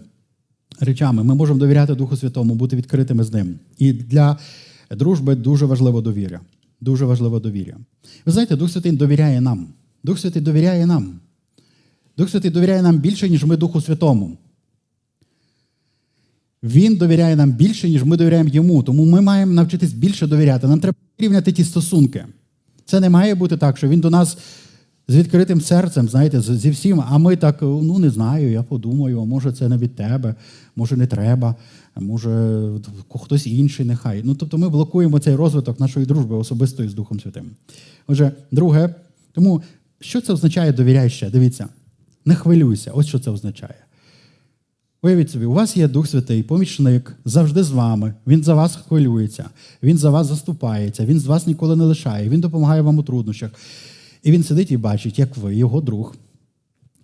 речами. 0.80 1.24
Ми 1.24 1.34
можемо 1.34 1.58
довіряти 1.58 1.94
Духу 1.94 2.16
Святому, 2.16 2.54
бути 2.54 2.76
відкритими 2.76 3.24
з 3.24 3.32
ним. 3.32 3.58
І 3.78 3.92
для 3.92 4.38
дружби 4.90 5.34
дуже 5.34 5.66
важливо 5.66 6.00
довіря. 6.00 6.40
Дуже 6.80 7.04
важливо 7.04 7.40
довіря. 7.40 7.76
Ви 8.26 8.32
знаєте, 8.32 8.56
Дух 8.56 8.70
Святий 8.70 8.92
довіряє 8.92 9.40
нам. 9.40 9.68
Дух 10.04 10.18
Святий 10.18 10.42
довіряє 10.42 10.86
нам. 10.86 11.20
Дух 12.18 12.30
Святий 12.30 12.50
довіряє 12.50 12.82
нам 12.82 12.98
більше, 12.98 13.28
ніж 13.28 13.44
ми 13.44 13.56
Духу 13.56 13.80
Святому. 13.80 14.38
Він 16.62 16.96
довіряє 16.96 17.36
нам 17.36 17.52
більше, 17.52 17.88
ніж 17.88 18.04
ми 18.04 18.16
довіряємо 18.16 18.50
йому. 18.50 18.82
Тому 18.82 19.04
ми 19.04 19.20
маємо 19.20 19.52
навчитись 19.52 19.92
більше 19.92 20.26
довіряти. 20.26 20.66
Нам 20.66 20.80
треба 20.80 20.96
рівняти 21.18 21.52
ті 21.52 21.64
стосунки. 21.64 22.24
Це 22.84 23.00
не 23.00 23.10
має 23.10 23.34
бути 23.34 23.56
так, 23.56 23.76
що 23.76 23.88
він 23.88 24.00
до 24.00 24.10
нас 24.10 24.38
з 25.08 25.16
відкритим 25.16 25.60
серцем, 25.60 26.08
знаєте, 26.08 26.40
зі 26.40 26.70
всім, 26.70 27.02
а 27.08 27.18
ми 27.18 27.36
так, 27.36 27.62
ну 27.62 27.98
не 27.98 28.10
знаю, 28.10 28.50
я 28.50 28.62
подумаю, 28.62 29.20
а 29.20 29.24
може 29.24 29.52
це 29.52 29.68
не 29.68 29.76
від 29.76 29.94
тебе, 29.96 30.34
може 30.76 30.96
не 30.96 31.06
треба, 31.06 31.54
може 31.96 32.62
хтось 33.08 33.46
інший 33.46 33.86
нехай. 33.86 34.22
Ну, 34.24 34.34
тобто 34.34 34.58
ми 34.58 34.68
блокуємо 34.68 35.18
цей 35.18 35.34
розвиток 35.34 35.80
нашої 35.80 36.06
дружби 36.06 36.36
особистої 36.36 36.88
з 36.88 36.94
Духом 36.94 37.20
Святим. 37.20 37.50
Отже, 38.06 38.32
друге, 38.50 38.94
тому 39.32 39.62
що 40.00 40.20
це 40.20 40.32
означає 40.32 40.72
довіряй 40.72 41.10
ще? 41.10 41.30
Дивіться, 41.30 41.68
не 42.24 42.34
хвилюйся, 42.34 42.90
ось 42.90 43.06
що 43.06 43.18
це 43.18 43.30
означає. 43.30 43.87
Уявіть 45.02 45.30
собі, 45.30 45.44
у 45.44 45.52
вас 45.52 45.76
є 45.76 45.88
Дух 45.88 46.08
Святий, 46.08 46.42
помічник, 46.42 47.16
завжди 47.24 47.62
з 47.62 47.70
вами. 47.70 48.14
Він 48.26 48.44
за 48.44 48.54
вас 48.54 48.76
хвилюється, 48.76 49.50
він 49.82 49.98
за 49.98 50.10
вас 50.10 50.26
заступається, 50.26 51.06
він 51.06 51.20
з 51.20 51.26
вас 51.26 51.46
ніколи 51.46 51.76
не 51.76 51.84
лишає, 51.84 52.28
він 52.28 52.40
допомагає 52.40 52.82
вам 52.82 52.98
у 52.98 53.02
труднощах. 53.02 53.50
І 54.22 54.32
він 54.32 54.44
сидить 54.44 54.70
і 54.70 54.76
бачить, 54.76 55.18
як 55.18 55.36
ви, 55.36 55.56
його 55.56 55.80
друг, 55.80 56.16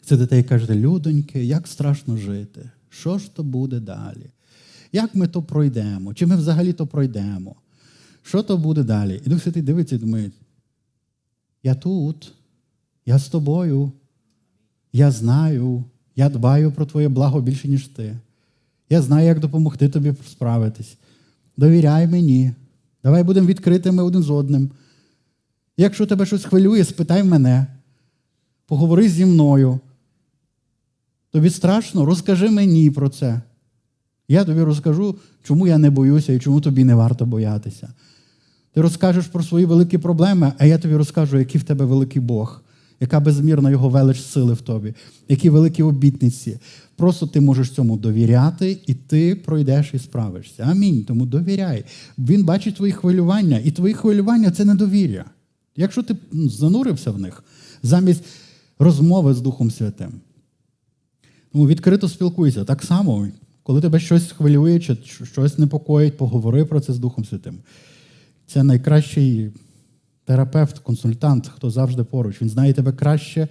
сидите 0.02 0.38
і 0.38 0.42
кажете, 0.42 0.74
людоньки, 0.74 1.44
як 1.44 1.68
страшно 1.68 2.16
жити, 2.16 2.70
що 2.88 3.18
ж 3.18 3.34
то 3.34 3.42
буде 3.42 3.80
далі? 3.80 4.30
Як 4.92 5.14
ми 5.14 5.28
то 5.28 5.42
пройдемо? 5.42 6.14
Чи 6.14 6.26
ми 6.26 6.36
взагалі 6.36 6.72
то 6.72 6.86
пройдемо? 6.86 7.56
Що 8.22 8.42
то 8.42 8.56
буде 8.56 8.82
далі? 8.82 9.20
І 9.26 9.30
Дух 9.30 9.42
Святий 9.42 9.62
дивиться 9.62 9.94
і 9.94 9.98
думає, 9.98 10.30
я 11.62 11.74
тут, 11.74 12.32
я 13.06 13.18
з 13.18 13.28
тобою, 13.28 13.92
я 14.92 15.10
знаю. 15.10 15.84
Я 16.16 16.28
дбаю 16.28 16.72
про 16.72 16.86
твоє 16.86 17.08
благо 17.08 17.40
більше, 17.40 17.68
ніж 17.68 17.88
ти. 17.88 18.16
Я 18.90 19.02
знаю, 19.02 19.26
як 19.26 19.40
допомогти 19.40 19.88
тобі 19.88 20.14
справитись. 20.30 20.96
Довіряй 21.56 22.06
мені, 22.06 22.52
Давай 23.04 23.22
будемо 23.22 23.46
відкритими 23.46 24.02
один 24.02 24.22
з 24.22 24.30
одним. 24.30 24.70
Якщо 25.76 26.06
тебе 26.06 26.26
щось 26.26 26.44
хвилює, 26.44 26.84
спитай 26.84 27.24
мене, 27.24 27.66
поговори 28.66 29.08
зі 29.08 29.26
мною. 29.26 29.80
Тобі 31.30 31.50
страшно, 31.50 32.04
розкажи 32.04 32.50
мені 32.50 32.90
про 32.90 33.08
це. 33.08 33.40
Я 34.28 34.44
тобі 34.44 34.62
розкажу, 34.62 35.16
чому 35.42 35.66
я 35.66 35.78
не 35.78 35.90
боюся 35.90 36.32
і 36.32 36.40
чому 36.40 36.60
тобі 36.60 36.84
не 36.84 36.94
варто 36.94 37.26
боятися. 37.26 37.92
Ти 38.72 38.80
розкажеш 38.80 39.26
про 39.26 39.42
свої 39.42 39.66
великі 39.66 39.98
проблеми, 39.98 40.52
а 40.58 40.66
я 40.66 40.78
тобі 40.78 40.96
розкажу, 40.96 41.38
який 41.38 41.60
в 41.60 41.64
тебе 41.64 41.84
великий 41.84 42.22
Бог, 42.22 42.62
яка 43.00 43.20
безмірна 43.20 43.70
його 43.70 43.88
велич 43.88 44.20
сили 44.20 44.54
в 44.54 44.60
тобі, 44.60 44.94
які 45.28 45.50
великі 45.50 45.82
обітниці. 45.82 46.58
Просто 46.96 47.26
ти 47.26 47.40
можеш 47.40 47.70
цьому 47.70 47.96
довіряти, 47.96 48.78
і 48.86 48.94
ти 48.94 49.34
пройдеш 49.34 49.90
і 49.94 49.98
справишся. 49.98 50.62
Амінь. 50.62 51.04
Тому 51.04 51.26
довіряй. 51.26 51.84
Він 52.18 52.44
бачить 52.44 52.76
твої 52.76 52.92
хвилювання, 52.92 53.60
і 53.64 53.70
твої 53.70 53.94
хвилювання 53.94 54.50
це 54.50 54.64
недовір'я. 54.64 55.24
Якщо 55.76 56.02
ти 56.02 56.16
занурився 56.32 57.10
в 57.10 57.18
них 57.18 57.44
замість 57.82 58.24
розмови 58.78 59.34
з 59.34 59.40
Духом 59.40 59.70
Святим. 59.70 60.12
Тому 61.52 61.66
відкрито 61.66 62.08
спілкуйся. 62.08 62.64
Так 62.64 62.82
само, 62.82 63.28
коли 63.62 63.80
тебе 63.80 64.00
щось 64.00 64.32
хвилює, 64.32 64.80
чи 64.80 64.96
щось 65.24 65.58
непокоїть, 65.58 66.16
поговори 66.16 66.64
про 66.64 66.80
це 66.80 66.92
з 66.92 66.98
Духом 66.98 67.24
Святим. 67.24 67.58
Це 68.46 68.62
найкращий 68.62 69.50
терапевт, 70.24 70.78
консультант, 70.78 71.48
хто 71.48 71.70
завжди 71.70 72.04
поруч. 72.04 72.42
Він 72.42 72.48
знає 72.48 72.72
тебе 72.72 72.92
краще 72.92 73.48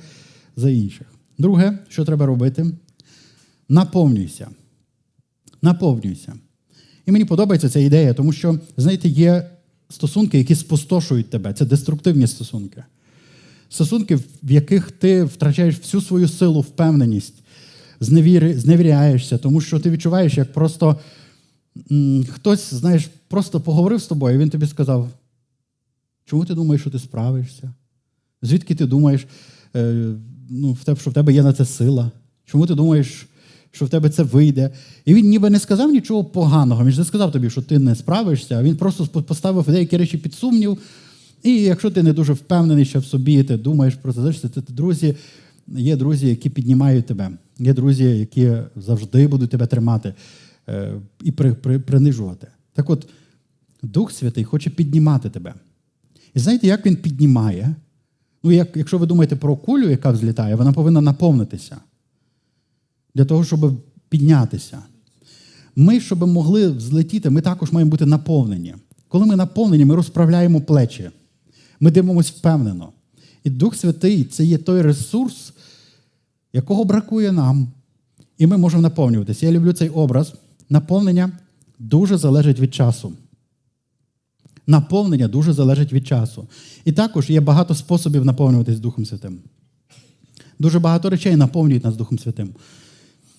за 0.55 0.69
інших. 0.69 1.07
Друге, 1.37 1.79
що 1.89 2.05
треба 2.05 2.25
робити? 2.25 2.65
Наповнюйся. 3.69 4.47
Наповнюйся. 5.61 6.33
І 7.05 7.11
мені 7.11 7.25
подобається 7.25 7.69
ця 7.69 7.79
ідея, 7.79 8.13
тому 8.13 8.33
що, 8.33 8.59
знаєте, 8.77 9.09
є 9.09 9.49
стосунки, 9.89 10.37
які 10.37 10.55
спустошують 10.55 11.29
тебе. 11.29 11.53
Це 11.53 11.65
деструктивні 11.65 12.27
стосунки. 12.27 12.83
Стосунки, 13.69 14.15
в 14.43 14.51
яких 14.51 14.91
ти 14.91 15.23
втрачаєш 15.23 15.79
всю 15.79 16.01
свою 16.01 16.27
силу, 16.27 16.61
впевненість, 16.61 17.33
зневіряєшся, 17.99 19.37
тому 19.37 19.61
що 19.61 19.79
ти 19.79 19.89
відчуваєш, 19.89 20.37
як 20.37 20.53
просто 20.53 20.99
м, 21.91 22.25
хтось, 22.31 22.73
знаєш, 22.73 23.09
просто 23.27 23.61
поговорив 23.61 24.01
з 24.01 24.07
тобою, 24.07 24.35
і 24.35 24.39
він 24.39 24.49
тобі 24.49 24.67
сказав, 24.67 25.09
чому 26.25 26.45
ти 26.45 26.53
думаєш, 26.53 26.81
що 26.81 26.89
ти 26.89 26.99
справишся? 26.99 27.73
Звідки 28.41 28.75
ти 28.75 28.85
думаєш, 28.85 29.25
е, 29.75 30.13
ну, 30.49 30.77
що 31.01 31.09
в 31.09 31.13
тебе 31.13 31.33
є 31.33 31.43
на 31.43 31.53
це 31.53 31.65
сила? 31.65 32.11
Чому 32.45 32.67
ти 32.67 32.75
думаєш, 32.75 33.27
що 33.71 33.85
в 33.85 33.89
тебе 33.89 34.09
це 34.09 34.23
вийде? 34.23 34.69
І 35.05 35.13
він 35.13 35.29
ніби 35.29 35.49
не 35.49 35.59
сказав 35.59 35.91
нічого 35.91 36.23
поганого. 36.23 36.83
Він 36.83 36.91
ж 36.91 36.99
не 36.99 37.05
сказав 37.05 37.31
тобі, 37.31 37.49
що 37.49 37.61
ти 37.61 37.79
не 37.79 37.95
справишся, 37.95 38.59
а 38.59 38.63
він 38.63 38.75
просто 38.75 39.05
поставив 39.05 39.65
деякі 39.65 39.97
речі 39.97 40.17
під 40.17 40.33
сумнів. 40.33 40.77
І 41.43 41.61
якщо 41.61 41.91
ти 41.91 42.03
не 42.03 42.13
дуже 42.13 42.33
впевнений 42.33 42.85
ще 42.85 42.99
в 42.99 43.05
собі, 43.05 43.43
ти 43.43 43.57
думаєш 43.57 43.95
про 43.95 44.13
це, 44.13 44.33
це 44.33 44.61
друзі, 44.67 45.15
є 45.67 45.95
друзі, 45.95 46.27
які 46.27 46.49
піднімають 46.49 47.05
тебе, 47.05 47.31
є 47.59 47.73
друзі, 47.73 48.03
які 48.03 48.53
завжди 48.75 49.27
будуть 49.27 49.49
тебе 49.49 49.67
тримати 49.67 50.13
е, 50.69 50.93
і 51.23 51.31
при, 51.31 51.53
при, 51.53 51.79
принижувати. 51.79 52.47
Так 52.73 52.89
от, 52.89 53.07
Дух 53.83 54.11
Святий 54.11 54.43
хоче 54.43 54.69
піднімати 54.69 55.29
тебе. 55.29 55.53
І 56.35 56.39
знаєте, 56.39 56.67
як 56.67 56.85
він 56.85 56.95
піднімає? 56.95 57.75
Ну, 58.43 58.51
як, 58.51 58.77
якщо 58.77 58.97
ви 58.97 59.05
думаєте 59.05 59.35
про 59.35 59.55
кулю, 59.55 59.89
яка 59.89 60.11
взлітає, 60.11 60.55
вона 60.55 60.73
повинна 60.73 61.01
наповнитися 61.01 61.77
для 63.15 63.25
того, 63.25 63.43
щоб 63.43 63.81
піднятися. 64.09 64.81
Ми, 65.75 65.99
щоб 65.99 66.27
могли 66.27 66.69
взлетіти, 66.69 67.29
ми 67.29 67.41
також 67.41 67.71
маємо 67.71 67.91
бути 67.91 68.05
наповнені. 68.05 68.75
Коли 69.07 69.25
ми 69.25 69.35
наповнені, 69.35 69.85
ми 69.85 69.95
розправляємо 69.95 70.61
плечі. 70.61 71.09
Ми 71.79 71.91
дивимося 71.91 72.33
впевнено. 72.37 72.89
І 73.43 73.49
Дух 73.49 73.75
Святий 73.75 74.23
це 74.23 74.45
є 74.45 74.57
той 74.57 74.81
ресурс, 74.81 75.53
якого 76.53 76.83
бракує 76.83 77.31
нам, 77.31 77.67
і 78.37 78.47
ми 78.47 78.57
можемо 78.57 78.81
наповнюватися. 78.81 79.45
Я 79.45 79.51
люблю 79.51 79.73
цей 79.73 79.89
образ. 79.89 80.33
Наповнення 80.69 81.31
дуже 81.79 82.17
залежить 82.17 82.59
від 82.59 82.73
часу. 82.73 83.13
Наповнення 84.67 85.27
дуже 85.27 85.53
залежить 85.53 85.93
від 85.93 86.07
часу. 86.07 86.47
І 86.85 86.91
також 86.91 87.29
є 87.29 87.41
багато 87.41 87.75
способів 87.75 88.25
наповнюватись 88.25 88.79
Духом 88.79 89.05
Святим. 89.05 89.39
Дуже 90.59 90.79
багато 90.79 91.09
речей 91.09 91.35
наповнюють 91.35 91.83
нас 91.83 91.95
Духом 91.95 92.19
Святим. 92.19 92.53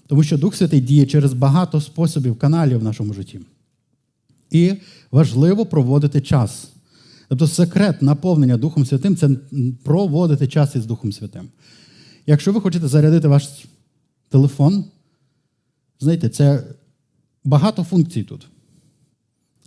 Тому 0.07 0.23
що 0.23 0.39
Дух 0.39 0.55
Святий 0.55 0.81
діє 0.81 1.07
через 1.07 1.33
багато 1.33 1.81
способів, 1.81 2.39
каналів 2.39 2.79
в 2.79 2.85
нашому 2.85 3.15
житті. 3.15 3.41
І 4.51 4.75
важливо 5.11 5.67
проводити 5.67 6.21
час. 6.21 6.69
Тобто 7.29 7.47
секрет 7.47 8.03
наповнення 8.03 8.57
Духом 8.57 8.87
Святим 8.87 9.17
це 9.17 9.31
проводити 9.85 10.49
час 10.49 10.77
із 10.77 10.87
Духом 10.87 11.13
Святим. 11.13 11.49
Якщо 12.27 12.53
ви 12.53 12.61
хочете 12.61 12.89
зарядити 12.89 13.29
ваш 13.29 13.49
телефон, 14.29 14.85
знаєте, 16.01 16.29
це 16.29 16.65
багато 17.45 17.85
функцій 17.85 18.23
тут. 18.23 18.47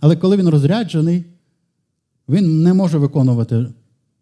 Але 0.00 0.16
коли 0.16 0.36
він 0.36 0.48
розряджений, 0.48 1.24
він 2.28 2.62
не 2.62 2.74
може 2.74 2.98
виконувати 2.98 3.66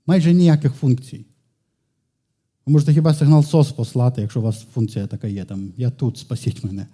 майже 0.07 0.35
ніяких 0.35 0.75
функцій. 0.75 1.27
Ви 2.67 2.73
можете 2.73 2.95
хіба 2.95 3.15
сигнал 3.15 3.45
СОС 3.45 3.73
послати, 3.73 4.23
якщо 4.23 4.41
у 4.41 4.43
вас 4.43 4.67
функція 4.75 5.07
така 5.07 5.27
є, 5.27 5.45
там 5.45 5.73
я 5.77 5.91
тут, 5.91 6.19
спасіть 6.19 6.65
мене. 6.65 6.87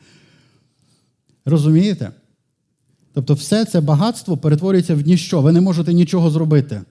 Розумієте? 1.45 2.13
Тобто, 3.15 3.35
все 3.35 3.65
це 3.65 3.81
багатство 3.81 4.37
перетворюється 4.37 4.95
в 4.95 5.07
ніщо. 5.07 5.41
Ви 5.41 5.53
не 5.53 5.61
можете 5.61 5.93
нічого 5.93 6.31
зробити, 6.31 6.83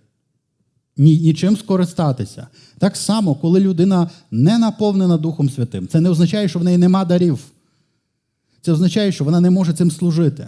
Ні, 0.98 1.20
нічим 1.20 1.58
скористатися. 1.58 2.48
Так 2.78 2.98
само, 2.98 3.36
коли 3.36 3.60
людина 3.60 4.10
не 4.32 4.58
наповнена 4.58 5.18
Духом 5.18 5.50
Святим, 5.50 5.88
це 5.88 6.02
не 6.02 6.10
означає, 6.10 6.48
що 6.48 6.60
в 6.60 6.64
неї 6.64 6.78
нема 6.78 7.06
дарів. 7.06 7.40
Це 8.62 8.72
означає, 8.72 9.12
що 9.12 9.24
вона 9.24 9.40
не 9.40 9.50
може 9.50 9.74
цим 9.74 9.92
служити. 9.92 10.48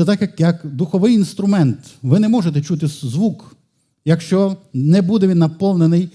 Це 0.00 0.06
так, 0.06 0.40
як, 0.40 0.60
духовий 0.64 1.14
інструмент. 1.14 1.78
Ви 2.02 2.18
не 2.18 2.28
можете 2.28 2.62
чути 2.62 2.86
звук, 2.86 3.56
якщо 4.04 4.56
не 4.72 5.02
буде 5.02 5.26
він 5.26 5.38
наповнений 5.38 6.08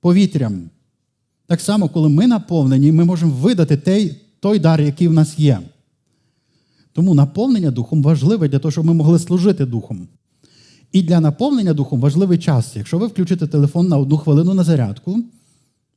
повітрям. 0.00 0.70
Так 1.46 1.60
само, 1.60 1.88
коли 1.88 2.08
ми 2.08 2.26
наповнені, 2.26 2.92
ми 2.92 3.04
можемо 3.04 3.32
видати 3.32 3.76
той, 3.76 4.16
той 4.40 4.58
дар, 4.58 4.80
який 4.80 5.08
в 5.08 5.12
нас 5.12 5.38
є. 5.38 5.60
Тому 6.92 7.14
наповнення 7.14 7.70
духом 7.70 8.02
важливе 8.02 8.48
для 8.48 8.58
того, 8.58 8.72
щоб 8.72 8.84
ми 8.84 8.94
могли 8.94 9.18
служити 9.18 9.66
духом. 9.66 10.08
І 10.92 11.02
для 11.02 11.20
наповнення 11.20 11.74
духом 11.74 12.00
важливий 12.00 12.38
час. 12.38 12.76
Якщо 12.76 12.98
ви 12.98 13.06
включите 13.06 13.46
телефон 13.46 13.88
на 13.88 13.98
одну 13.98 14.18
хвилину 14.18 14.54
на 14.54 14.64
зарядку, 14.64 15.18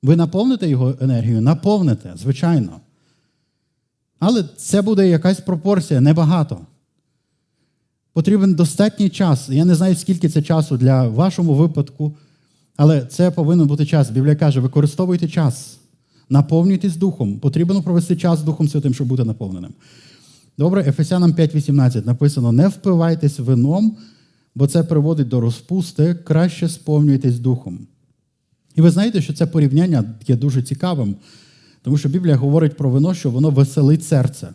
ви 0.03 0.15
наповните 0.15 0.69
його 0.69 0.95
енергію, 1.01 1.41
наповните, 1.41 2.13
звичайно. 2.15 2.79
Але 4.19 4.43
це 4.57 4.81
буде 4.81 5.09
якась 5.09 5.39
пропорція, 5.39 6.01
небагато. 6.01 6.59
Потрібен 8.13 8.53
достатній 8.55 9.09
час. 9.09 9.49
Я 9.49 9.65
не 9.65 9.75
знаю, 9.75 9.95
скільки 9.95 10.29
це 10.29 10.41
часу 10.41 10.77
для 10.77 11.07
вашому 11.07 11.53
випадку, 11.53 12.15
але 12.75 13.01
це 13.01 13.31
повинен 13.31 13.67
бути 13.67 13.85
час. 13.85 14.09
Біблія 14.09 14.35
каже, 14.35 14.59
використовуйте 14.59 15.27
час, 15.27 15.77
наповнюйтесь 16.29 16.95
духом. 16.95 17.39
Потрібно 17.39 17.81
провести 17.81 18.15
час 18.15 18.39
з 18.39 18.43
Духом 18.43 18.67
Святим, 18.69 18.93
щоб 18.93 19.07
бути 19.07 19.23
наповненим. 19.23 19.73
Добре, 20.57 20.81
Ефесянам 20.87 21.31
5.18 21.31 22.05
написано: 22.05 22.51
не 22.51 22.67
впивайтесь 22.67 23.39
вином, 23.39 23.97
бо 24.55 24.67
це 24.67 24.83
приводить 24.83 25.27
до 25.27 25.41
розпусти, 25.41 26.15
краще 26.15 26.69
сповнюйтесь 26.69 27.39
духом. 27.39 27.87
І 28.75 28.81
ви 28.81 28.91
знаєте, 28.91 29.21
що 29.21 29.33
це 29.33 29.45
порівняння 29.45 30.13
є 30.27 30.35
дуже 30.35 30.63
цікавим, 30.63 31.15
тому 31.81 31.97
що 31.97 32.09
Біблія 32.09 32.35
говорить 32.35 32.77
про 32.77 32.89
вино, 32.89 33.13
що 33.13 33.31
воно 33.31 33.49
веселить 33.49 34.05
серце. 34.05 34.47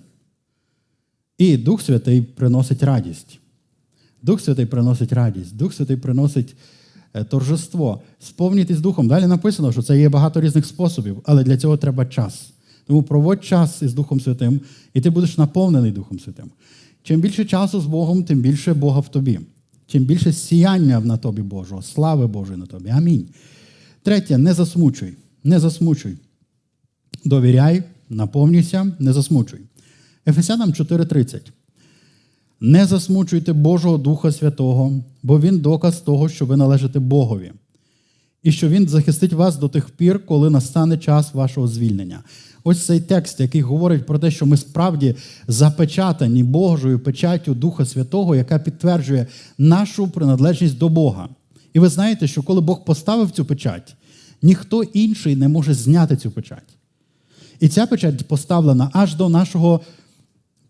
І 1.39 1.57
Дух 1.57 1.83
Святий 1.83 2.23
приносить 2.23 2.83
радість. 2.83 3.41
Дух 4.23 4.41
Святий 4.41 4.67
приносить 4.67 5.13
радість, 5.13 5.57
Дух 5.57 5.75
Святий 5.75 5.97
приносить 5.97 6.57
е, 7.15 7.25
торжество. 7.25 8.03
Сповнітесь 8.21 8.81
духом. 8.81 9.09
Далі 9.09 9.27
написано, 9.27 9.73
що 9.73 9.83
це 9.83 10.01
є 10.01 10.09
багато 10.09 10.41
різних 10.41 10.67
способів, 10.67 11.23
але 11.25 11.45
для 11.45 11.57
цього 11.57 11.77
треба 11.77 12.07
час. 12.07 12.51
Тому 12.87 13.03
проводь 13.03 13.45
час 13.45 13.83
із 13.83 13.95
Духом 13.95 14.21
Святим, 14.21 14.61
і 14.95 15.01
ти 15.01 15.11
будеш 15.11 15.39
наповнений 15.39 15.93
Духом 15.93 16.21
Святим. 16.21 16.51
Чим 17.03 17.21
більше 17.21 17.45
часу 17.45 17.81
з 17.81 17.87
Богом, 17.87 18.25
тим 18.25 18.41
більше 18.41 18.75
Бога 18.75 19.01
в 19.01 19.09
тобі. 19.09 19.41
Чим 19.87 20.05
більше 20.05 20.33
сіяння 20.33 21.01
на 21.01 21.17
тобі 21.17 21.43
Божого, 21.43 21.83
слави 21.83 22.27
Божої 22.27 22.59
на 22.59 22.67
тобі. 22.67 22.91
Амінь. 22.91 23.29
Третє, 24.03 24.39
не 24.39 24.55
засмучуй. 24.55 25.17
Не 25.45 25.59
засмучуй. 25.61 26.17
Довіряй, 27.25 27.83
наповнюйся, 28.09 28.93
не 28.99 29.13
засмучуй. 29.13 29.61
Ефесянам 30.27 30.73
4:30. 30.73 31.41
Не 32.61 32.87
засмучуйте 32.87 33.53
Божого 33.53 33.99
Духа 33.99 34.33
Святого, 34.33 34.93
бо 35.23 35.41
Він 35.41 35.59
доказ 35.59 36.01
того, 36.01 36.29
що 36.29 36.47
ви 36.47 36.57
належите 36.57 36.99
Богові. 36.99 37.53
і 38.43 38.53
що 38.53 38.69
Він 38.69 38.89
захистить 38.89 39.33
вас 39.33 39.57
до 39.57 39.69
тих 39.69 39.91
пір, 39.91 40.27
коли 40.27 40.51
настане 40.51 40.99
час 40.99 41.35
вашого 41.35 41.69
звільнення. 41.69 42.21
Ось 42.65 42.87
цей 42.87 43.01
текст, 43.01 43.41
який 43.41 43.61
говорить 43.61 44.07
про 44.07 44.19
те, 44.19 44.31
що 44.31 44.47
ми 44.47 44.57
справді 44.57 45.15
запечатані 45.49 46.45
Божою 46.45 46.99
печаттю 46.99 47.55
Духа 47.55 47.87
Святого, 47.87 48.37
яка 48.37 48.59
підтверджує 48.59 49.27
нашу 49.59 50.09
приналежність 50.09 50.79
до 50.79 50.89
Бога. 50.89 51.29
І 51.73 51.79
ви 51.79 51.89
знаєте, 51.89 52.27
що 52.27 52.43
коли 52.43 52.61
Бог 52.61 52.85
поставив 52.85 53.31
цю 53.31 53.45
печать, 53.45 53.95
ніхто 54.43 54.83
інший 54.83 55.37
не 55.37 55.49
може 55.49 55.75
зняти 55.75 56.17
цю 56.17 56.31
печать. 56.31 56.77
І 57.61 57.69
ця 57.69 57.87
печать 57.87 58.29
поставлена 58.29 58.91
аж 58.93 59.15
до 59.15 59.29
нашого 59.29 59.81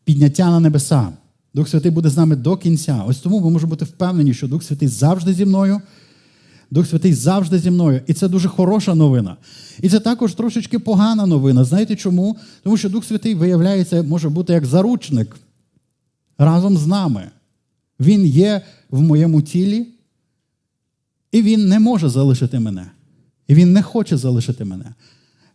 підняття 0.05 0.51
на 0.51 0.61
небеса. 0.61 1.13
Дух 1.59 1.69
Святий 1.69 1.91
буде 1.91 2.11
з 2.11 2.17
нами 2.17 2.37
до 2.37 2.57
кінця. 2.57 3.05
Ось 3.07 3.19
тому 3.19 3.41
ми 3.41 3.51
можемо 3.51 3.71
бути 3.71 3.85
впевнені, 3.85 4.35
що 4.35 4.49
Дух 4.49 4.63
Святий 4.63 4.89
завжди 4.89 5.35
зі 5.35 5.45
мною. 5.45 5.81
Дух 6.71 6.87
Святий 6.87 7.15
завжди 7.15 7.59
зі 7.59 7.71
мною. 7.71 8.01
І 8.07 8.15
це 8.15 8.29
дуже 8.29 8.49
хороша 8.49 8.95
новина. 8.95 9.37
І 9.81 9.89
це 9.89 10.01
також 10.01 10.35
трошечки 10.35 10.79
погана 10.79 11.27
новина. 11.27 11.65
Знаєте 11.65 11.97
чому? 11.97 12.37
Тому 12.63 12.77
що 12.77 12.89
Дух 12.89 13.05
Святий, 13.05 13.35
виявляється, 13.35 14.03
може 14.03 14.29
бути 14.29 14.53
як 14.53 14.67
заручник 14.67 15.37
разом 16.39 16.77
з 16.77 16.87
нами. 16.87 17.31
Він 18.01 18.27
є 18.27 18.63
в 18.91 19.01
моєму 19.01 19.43
тілі, 19.43 19.87
і 21.33 21.43
він 21.43 21.69
не 21.69 21.79
може 21.79 22.09
залишити 22.09 22.61
мене. 22.61 22.91
І 23.49 23.55
він 23.55 23.73
не 23.73 23.83
хоче 23.83 24.17
залишити 24.17 24.65
мене. 24.65 24.95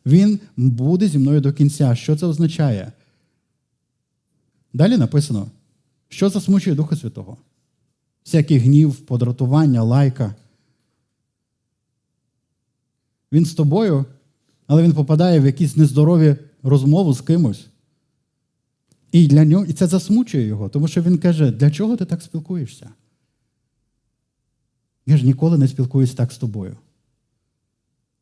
Він 0.06 0.40
буде 0.58 1.08
зі 1.08 1.18
мною 1.18 1.42
до 1.42 1.54
кінця. 1.54 1.96
Що 1.96 2.16
це 2.16 2.26
означає? 2.26 2.92
Далі 4.74 4.98
написано, 4.98 5.48
що 6.14 6.30
засмучує 6.30 6.76
Духа 6.76 6.96
Святого? 6.96 7.38
Всякий 8.24 8.58
гнів, 8.58 8.96
подратування, 8.96 9.84
лайка. 9.84 10.36
Він 13.32 13.46
з 13.46 13.54
тобою, 13.54 14.06
але 14.68 14.84
він 14.84 14.94
попадає 14.94 15.40
в 15.40 15.46
якісь 15.46 15.76
нездорові 15.76 16.36
розмови 16.64 17.14
з 17.14 17.22
кимось. 17.22 17.68
І 19.12 19.28
для 19.28 19.46
нього, 19.46 19.66
і 19.66 19.74
це 19.74 19.88
засмучує 19.88 20.48
його, 20.48 20.70
тому 20.70 20.88
що 20.88 21.02
він 21.02 21.18
каже, 21.18 21.52
для 21.52 21.72
чого 21.72 21.98
ти 21.98 22.06
так 22.06 22.22
спілкуєшся? 22.22 22.90
Я 25.06 25.18
ж 25.18 25.26
ніколи 25.26 25.58
не 25.58 25.68
спілкуюсь 25.68 26.14
так 26.14 26.32
з 26.32 26.38
тобою. 26.38 26.78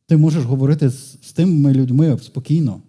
Ти 0.06 0.16
можеш 0.16 0.44
говорити 0.44 0.90
з, 0.90 1.18
з 1.22 1.32
тими 1.32 1.72
людьми 1.72 2.18
спокійно. 2.18 2.82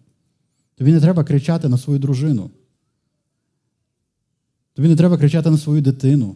Тобі 0.76 0.92
не 0.92 1.02
треба 1.02 1.24
кричати 1.24 1.70
на 1.70 1.78
свою 1.78 2.00
дружину. 2.00 2.52
Тобі 4.74 4.88
не 4.88 4.96
треба 4.96 5.18
кричати 5.18 5.50
на 5.50 5.58
свою 5.58 5.82
дитину. 5.82 6.36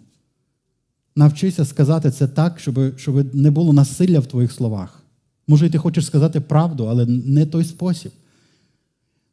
Навчися 1.15 1.65
сказати 1.65 2.11
це 2.11 2.27
так, 2.27 2.59
щоб, 2.59 2.99
щоб 2.99 3.35
не 3.35 3.51
було 3.51 3.73
насилля 3.73 4.19
в 4.19 4.25
твоїх 4.25 4.51
словах. 4.51 5.03
Може, 5.47 5.67
і 5.67 5.69
ти 5.69 5.77
хочеш 5.77 6.05
сказати 6.05 6.41
правду, 6.41 6.85
але 6.85 7.05
не 7.05 7.45
той 7.45 7.63
спосіб. 7.63 8.11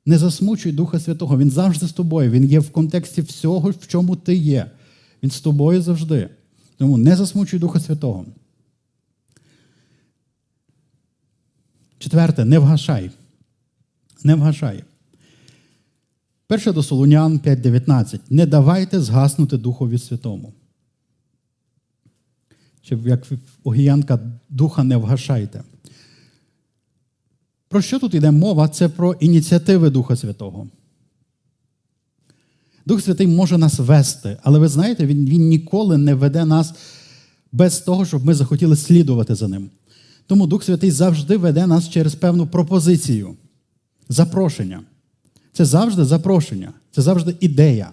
Не 0.07 0.19
засмучуй 0.19 0.73
Духа 0.73 1.01
Святого. 1.01 1.39
Він 1.39 1.51
завжди 1.51 1.87
з 1.87 1.93
тобою. 1.93 2.31
Він 2.31 2.45
є 2.45 2.59
в 2.59 2.71
контексті 2.71 3.23
всього, 3.23 3.71
в 3.71 3.87
чому 3.87 4.17
ти 4.17 4.35
є. 4.35 4.71
Він 5.23 5.31
з 5.31 5.41
тобою 5.41 5.83
завжди. 5.83 6.29
Тому 6.77 6.99
не 6.99 7.17
засмучуй 7.17 7.61
Духа 7.61 7.81
Святого. 7.81 8.27
Четверте, 11.99 12.45
не 12.45 12.59
вгашай. 12.59 13.11
Не 14.25 14.35
вгашай. 14.35 14.85
Перше 16.47 16.73
до 16.73 16.83
Солунян 16.83 17.39
5.19. 17.39 18.21
Не 18.31 18.47
давайте 18.47 19.01
згаснути 19.01 19.57
Духові 19.57 19.99
Святому. 19.99 20.53
Чи 22.83 22.99
як 23.07 23.27
Огіянка 23.65 24.21
духа 24.49 24.85
не 24.85 24.97
вгашайте. 24.97 25.63
Про 27.69 27.83
що 27.83 27.99
тут 27.99 28.15
йде 28.15 28.31
мова? 28.31 28.69
Це 28.69 28.89
про 28.89 29.13
ініціативи 29.13 29.91
Духа 29.91 30.17
Святого. 30.17 30.69
Дух 32.87 33.03
Святий 33.03 33.27
може 33.27 33.59
нас 33.59 33.79
вести, 33.79 34.37
але 34.43 34.59
ви 34.59 34.69
знаєте, 34.69 35.07
він, 35.07 35.27
він 35.27 35.49
ніколи 35.49 35.99
не 35.99 36.15
веде 36.15 36.45
нас 36.45 36.75
без 37.53 37.79
того, 37.81 38.07
щоб 38.07 38.25
ми 38.25 38.35
захотіли 38.35 38.77
слідувати 38.77 39.35
за 39.35 39.49
ним. 39.49 39.71
Тому 40.27 40.47
Дух 40.47 40.65
Святий 40.65 40.91
завжди 40.91 41.37
веде 41.37 41.67
нас 41.67 41.89
через 41.89 42.15
певну 42.15 42.47
пропозицію, 42.47 43.37
запрошення. 44.09 44.83
Це 45.55 45.65
завжди 45.65 46.05
запрошення, 46.05 46.73
це 46.91 47.03
завжди 47.03 47.37
ідея. 47.41 47.91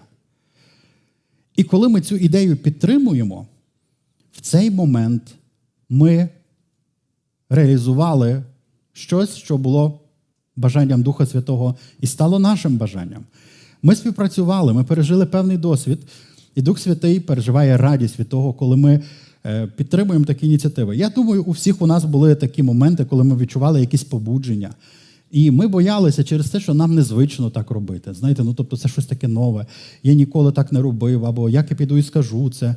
І 1.56 1.64
коли 1.64 1.88
ми 1.88 2.00
цю 2.00 2.16
ідею 2.16 2.56
підтримуємо, 2.56 3.46
в 4.32 4.40
цей 4.40 4.70
момент 4.70 5.22
ми 5.88 6.28
реалізували 7.50 8.42
щось, 8.92 9.36
що 9.36 9.58
було 9.58 10.00
бажанням 10.56 11.02
Духа 11.02 11.26
Святого, 11.26 11.76
і 12.00 12.06
стало 12.06 12.38
нашим 12.38 12.76
бажанням. 12.76 13.24
Ми 13.82 13.96
співпрацювали, 13.96 14.72
ми 14.72 14.84
пережили 14.84 15.26
певний 15.26 15.56
досвід, 15.56 15.98
і 16.54 16.62
Дух 16.62 16.78
Святий 16.78 17.20
переживає 17.20 17.76
радість 17.76 18.18
від 18.18 18.28
того, 18.28 18.52
коли 18.52 18.76
ми 18.76 19.00
е, 19.46 19.66
підтримуємо 19.66 20.24
такі 20.24 20.46
ініціативи. 20.46 20.96
Я 20.96 21.08
думаю, 21.08 21.44
у 21.44 21.50
всіх 21.50 21.82
у 21.82 21.86
нас 21.86 22.04
були 22.04 22.34
такі 22.34 22.62
моменти, 22.62 23.04
коли 23.04 23.24
ми 23.24 23.36
відчували 23.36 23.80
якісь 23.80 24.04
побудження. 24.04 24.74
І 25.32 25.50
ми 25.50 25.66
боялися 25.66 26.24
через 26.24 26.50
те, 26.50 26.60
що 26.60 26.74
нам 26.74 26.94
незвично 26.94 27.50
так 27.50 27.70
робити. 27.70 28.14
Знаєте, 28.14 28.44
ну 28.44 28.54
тобто 28.54 28.76
це 28.76 28.88
щось 28.88 29.06
таке 29.06 29.28
нове. 29.28 29.66
Я 30.02 30.14
ніколи 30.14 30.52
так 30.52 30.72
не 30.72 30.82
робив, 30.82 31.26
або 31.26 31.48
як 31.48 31.70
я 31.70 31.76
піду 31.76 31.98
і 31.98 32.02
скажу 32.02 32.50
це, 32.50 32.76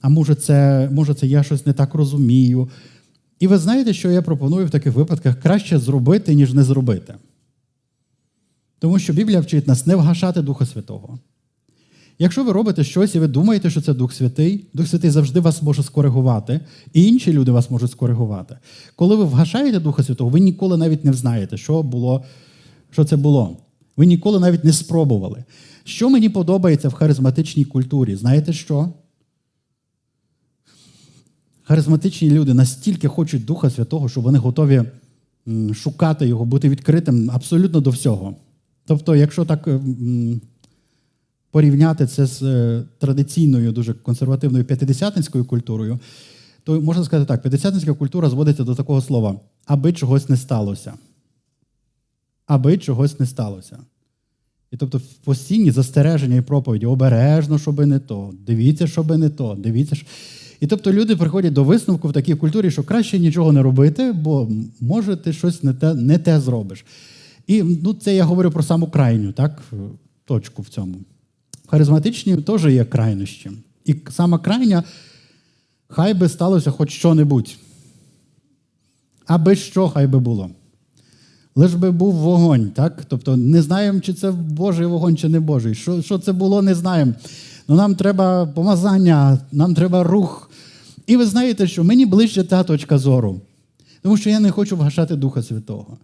а 0.00 0.08
може, 0.08 0.34
це, 0.34 0.88
може, 0.92 1.14
це 1.14 1.26
я 1.26 1.42
щось 1.42 1.66
не 1.66 1.72
так 1.72 1.94
розумію. 1.94 2.68
І 3.40 3.46
ви 3.46 3.58
знаєте, 3.58 3.92
що 3.92 4.10
я 4.10 4.22
пропоную 4.22 4.66
в 4.66 4.70
таких 4.70 4.92
випадках 4.92 5.40
краще 5.40 5.78
зробити, 5.78 6.34
ніж 6.34 6.54
не 6.54 6.62
зробити. 6.62 7.14
Тому 8.78 8.98
що 8.98 9.12
Біблія 9.12 9.40
вчить 9.40 9.66
нас 9.66 9.86
не 9.86 9.96
вгашати 9.96 10.42
Духа 10.42 10.66
Святого. 10.66 11.18
Якщо 12.18 12.44
ви 12.44 12.52
робите 12.52 12.84
щось 12.84 13.14
і 13.14 13.18
ви 13.18 13.26
думаєте, 13.26 13.70
що 13.70 13.80
це 13.80 13.94
Дух 13.94 14.12
Святий, 14.12 14.66
Дух 14.74 14.86
Святий 14.86 15.10
завжди 15.10 15.40
вас 15.40 15.62
може 15.62 15.82
скоригувати, 15.82 16.60
і 16.92 17.04
інші 17.04 17.32
люди 17.32 17.50
вас 17.50 17.70
можуть 17.70 17.90
скоригувати. 17.90 18.58
Коли 18.96 19.16
ви 19.16 19.24
вгашаєте 19.24 19.80
Духа 19.80 20.02
Святого, 20.02 20.30
ви 20.30 20.40
ніколи 20.40 20.76
навіть 20.76 21.04
не 21.04 21.12
знаєте, 21.12 21.56
що 21.56 21.82
було, 21.82 22.24
що 22.90 23.04
це 23.04 23.16
було. 23.16 23.56
Ви 23.96 24.06
ніколи 24.06 24.40
навіть 24.40 24.64
не 24.64 24.72
спробували. 24.72 25.44
Що 25.84 26.10
мені 26.10 26.28
подобається 26.28 26.88
в 26.88 26.92
харизматичній 26.92 27.64
культурі? 27.64 28.16
Знаєте 28.16 28.52
що? 28.52 28.88
Харизматичні 31.62 32.30
люди 32.30 32.54
настільки 32.54 33.08
хочуть 33.08 33.44
Духа 33.44 33.70
Святого, 33.70 34.08
що 34.08 34.20
вони 34.20 34.38
готові 34.38 34.82
шукати 35.74 36.26
його, 36.26 36.44
бути 36.44 36.68
відкритим 36.68 37.30
абсолютно 37.34 37.80
до 37.80 37.90
всього. 37.90 38.36
Тобто, 38.86 39.16
якщо 39.16 39.44
так 39.44 39.68
порівняти 41.56 42.06
це 42.06 42.26
з 42.26 42.42
е, 42.42 42.82
традиційною, 42.98 43.72
дуже 43.72 43.94
консервативною 43.94 44.64
п'ятидесятницькою 44.64 45.44
культурою, 45.44 45.98
то 46.64 46.80
можна 46.80 47.04
сказати 47.04 47.28
так: 47.28 47.42
п'ятидесятницька 47.42 47.94
культура 47.94 48.30
зводиться 48.30 48.64
до 48.64 48.74
такого 48.74 49.00
слова, 49.00 49.40
аби 49.66 49.92
чогось 49.92 50.28
не 50.28 50.36
сталося. 50.36 50.92
Аби 52.46 52.78
чогось 52.78 53.20
не 53.20 53.26
сталося. 53.26 53.78
І 54.70 54.76
тобто 54.76 55.00
постійні 55.24 55.70
застереження 55.70 56.36
і 56.36 56.40
проповіді 56.40 56.86
обережно, 56.86 57.58
щоби 57.58 57.86
не 57.86 57.98
то, 57.98 58.34
дивіться, 58.46 58.86
щоби 58.86 59.16
не 59.18 59.30
то, 59.30 59.56
дивіться. 59.58 59.96
І 60.60 60.66
тобто 60.66 60.92
люди 60.92 61.16
приходять 61.16 61.52
до 61.52 61.64
висновку 61.64 62.08
в 62.08 62.12
такій 62.12 62.34
культурі, 62.34 62.70
що 62.70 62.82
краще 62.82 63.18
нічого 63.18 63.52
не 63.52 63.62
робити, 63.62 64.12
бо 64.12 64.50
може 64.80 65.16
ти 65.16 65.32
щось 65.32 65.62
не 65.62 65.74
те 65.74 65.94
не 65.94 66.18
те 66.18 66.40
зробиш. 66.40 66.84
І 67.46 67.62
ну, 67.62 67.94
це 67.94 68.16
я 68.16 68.24
говорю 68.24 68.50
про 68.50 68.62
саму 68.62 68.86
крайню 68.86 69.32
так, 69.32 69.62
точку 70.24 70.62
в 70.62 70.68
цьому. 70.68 70.96
Харизматичні 71.66 72.36
теж 72.36 72.64
є 72.64 72.84
крайнощі. 72.84 73.50
І 73.84 73.94
сама 74.10 74.38
крайня, 74.38 74.84
хай 75.88 76.14
би 76.14 76.28
сталося 76.28 76.70
хоч 76.70 76.90
що-небудь. 76.90 77.56
Аби 79.26 79.56
що 79.56 79.88
хай 79.88 80.06
би 80.06 80.18
було. 80.18 80.50
Лиш 81.54 81.74
би 81.74 81.90
був 81.90 82.14
вогонь, 82.14 82.70
так? 82.70 83.04
Тобто 83.08 83.36
не 83.36 83.62
знаємо, 83.62 84.00
чи 84.00 84.14
це 84.14 84.30
Божий 84.30 84.86
вогонь, 84.86 85.16
чи 85.16 85.28
не 85.28 85.40
Божий. 85.40 85.74
Що 85.74 86.02
що 86.02 86.18
це 86.18 86.32
було, 86.32 86.62
не 86.62 86.74
знаємо. 86.74 87.12
Ну 87.68 87.76
Нам 87.76 87.94
треба 87.94 88.46
помазання, 88.46 89.38
нам 89.52 89.74
треба 89.74 90.02
рух. 90.02 90.50
І 91.06 91.16
ви 91.16 91.26
знаєте, 91.26 91.66
що 91.66 91.84
мені 91.84 92.06
ближче 92.06 92.44
та 92.44 92.62
точка 92.64 92.98
зору. 92.98 93.40
Тому 94.02 94.16
що 94.16 94.30
я 94.30 94.40
не 94.40 94.50
хочу 94.50 94.76
вгашати 94.76 95.16
Духа 95.16 95.42
Святого. 95.42 95.98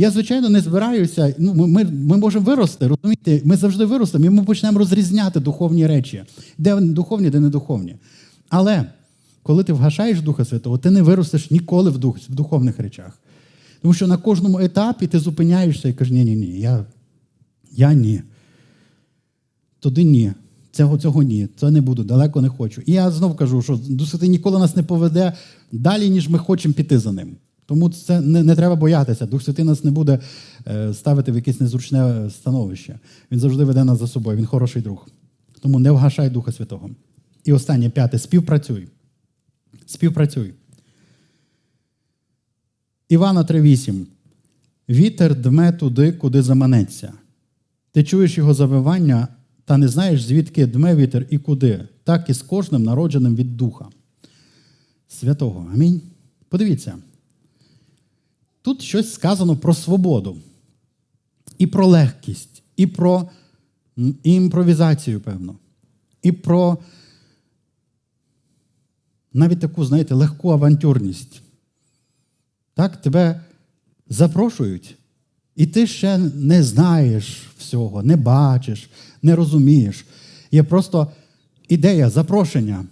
Я, 0.00 0.10
звичайно, 0.10 0.48
не 0.48 0.60
збираюся. 0.60 1.34
Ну, 1.38 1.54
Ми 1.54 1.84
ми, 1.84 2.16
можемо 2.16 2.44
вирости, 2.44 2.86
розумієте? 2.86 3.40
Ми 3.44 3.56
завжди 3.56 3.84
виростемо, 3.84 4.24
і 4.24 4.30
ми 4.30 4.44
почнемо 4.44 4.78
розрізняти 4.78 5.40
духовні 5.40 5.86
речі, 5.86 6.24
де 6.58 6.80
духовні, 6.80 7.30
де 7.30 7.40
не 7.40 7.48
духовні. 7.48 7.96
Але 8.48 8.84
коли 9.42 9.64
ти 9.64 9.72
вгашаєш 9.72 10.20
Духа 10.20 10.44
Святого, 10.44 10.78
ти 10.78 10.90
не 10.90 11.02
виростеш 11.02 11.50
ніколи 11.50 11.90
в, 11.90 11.98
дух, 11.98 12.18
в 12.18 12.34
духовних 12.34 12.78
речах. 12.78 13.18
Тому 13.82 13.94
що 13.94 14.06
на 14.06 14.16
кожному 14.16 14.60
етапі 14.60 15.06
ти 15.06 15.18
зупиняєшся 15.18 15.88
і 15.88 15.92
кажеш, 15.92 16.14
ні, 16.14 16.24
ні, 16.24 16.36
ні, 16.36 16.60
я, 16.60 16.84
я 17.72 17.92
ні. 17.92 18.22
Туди 19.80 20.04
ні. 20.04 20.32
Цього 20.72 20.98
цього 20.98 21.22
ні, 21.22 21.48
це 21.56 21.70
не 21.70 21.80
буду, 21.80 22.04
далеко 22.04 22.40
не 22.40 22.48
хочу. 22.48 22.82
І 22.86 22.92
я 22.92 23.10
знов 23.10 23.36
кажу, 23.36 23.62
що 23.62 23.80
Дух 23.88 24.08
Святий 24.08 24.28
ніколи 24.28 24.58
нас 24.58 24.76
не 24.76 24.82
поведе 24.82 25.32
далі, 25.72 26.10
ніж 26.10 26.28
ми 26.28 26.38
хочемо 26.38 26.74
піти 26.74 26.98
за 26.98 27.12
ним. 27.12 27.36
Тому 27.68 27.90
це 27.90 28.20
не, 28.20 28.42
не 28.42 28.56
треба 28.56 28.76
боятися. 28.76 29.26
Дух 29.26 29.42
Святий 29.42 29.64
нас 29.64 29.84
не 29.84 29.90
буде 29.90 30.18
е, 30.66 30.94
ставити 30.94 31.32
в 31.32 31.36
якесь 31.36 31.60
незручне 31.60 32.30
становище. 32.30 32.98
Він 33.32 33.40
завжди 33.40 33.64
веде 33.64 33.84
нас 33.84 33.98
за 33.98 34.06
собою. 34.06 34.36
Він 34.36 34.46
хороший 34.46 34.82
друг. 34.82 35.08
Тому 35.60 35.78
не 35.78 35.90
вгашай 35.90 36.30
Духа 36.30 36.52
Святого. 36.52 36.90
І 37.44 37.52
останнє 37.52 37.90
п'яте 37.90 38.18
співпрацюй. 38.18 38.88
Співпрацюй. 39.86 40.54
Івана 43.08 43.44
3,8. 43.44 44.04
Вітер 44.88 45.34
дме 45.34 45.72
туди, 45.72 46.12
куди 46.12 46.42
заманеться. 46.42 47.12
Ти 47.92 48.04
чуєш 48.04 48.38
його 48.38 48.54
завивання, 48.54 49.28
та 49.64 49.76
не 49.76 49.88
знаєш, 49.88 50.22
звідки 50.22 50.66
дме 50.66 50.96
вітер 50.96 51.26
і 51.30 51.38
куди, 51.38 51.88
так 52.04 52.30
і 52.30 52.34
з 52.34 52.42
кожним 52.42 52.82
народженим 52.82 53.36
від 53.36 53.56
Духа. 53.56 53.88
Святого. 55.08 55.70
Амінь. 55.74 56.00
Подивіться. 56.48 56.98
Тут 58.68 58.82
щось 58.82 59.12
сказано 59.12 59.56
про 59.56 59.74
свободу, 59.74 60.36
і 61.58 61.66
про 61.66 61.86
легкість, 61.86 62.62
і 62.76 62.86
про 62.86 63.30
імпровізацію, 64.22 65.20
певно, 65.20 65.56
і 66.22 66.32
про 66.32 66.78
навіть 69.32 69.60
таку, 69.60 69.84
знаєте, 69.84 70.14
легку 70.14 70.52
авантюрність. 70.52 71.42
Так, 72.74 72.96
тебе 72.96 73.40
запрошують, 74.08 74.96
і 75.56 75.66
ти 75.66 75.86
ще 75.86 76.18
не 76.18 76.62
знаєш 76.62 77.46
всього, 77.58 78.02
не 78.02 78.16
бачиш, 78.16 78.90
не 79.22 79.36
розумієш. 79.36 80.06
Є 80.50 80.62
просто 80.62 81.12
ідея, 81.68 82.10
запрошення. 82.10 82.84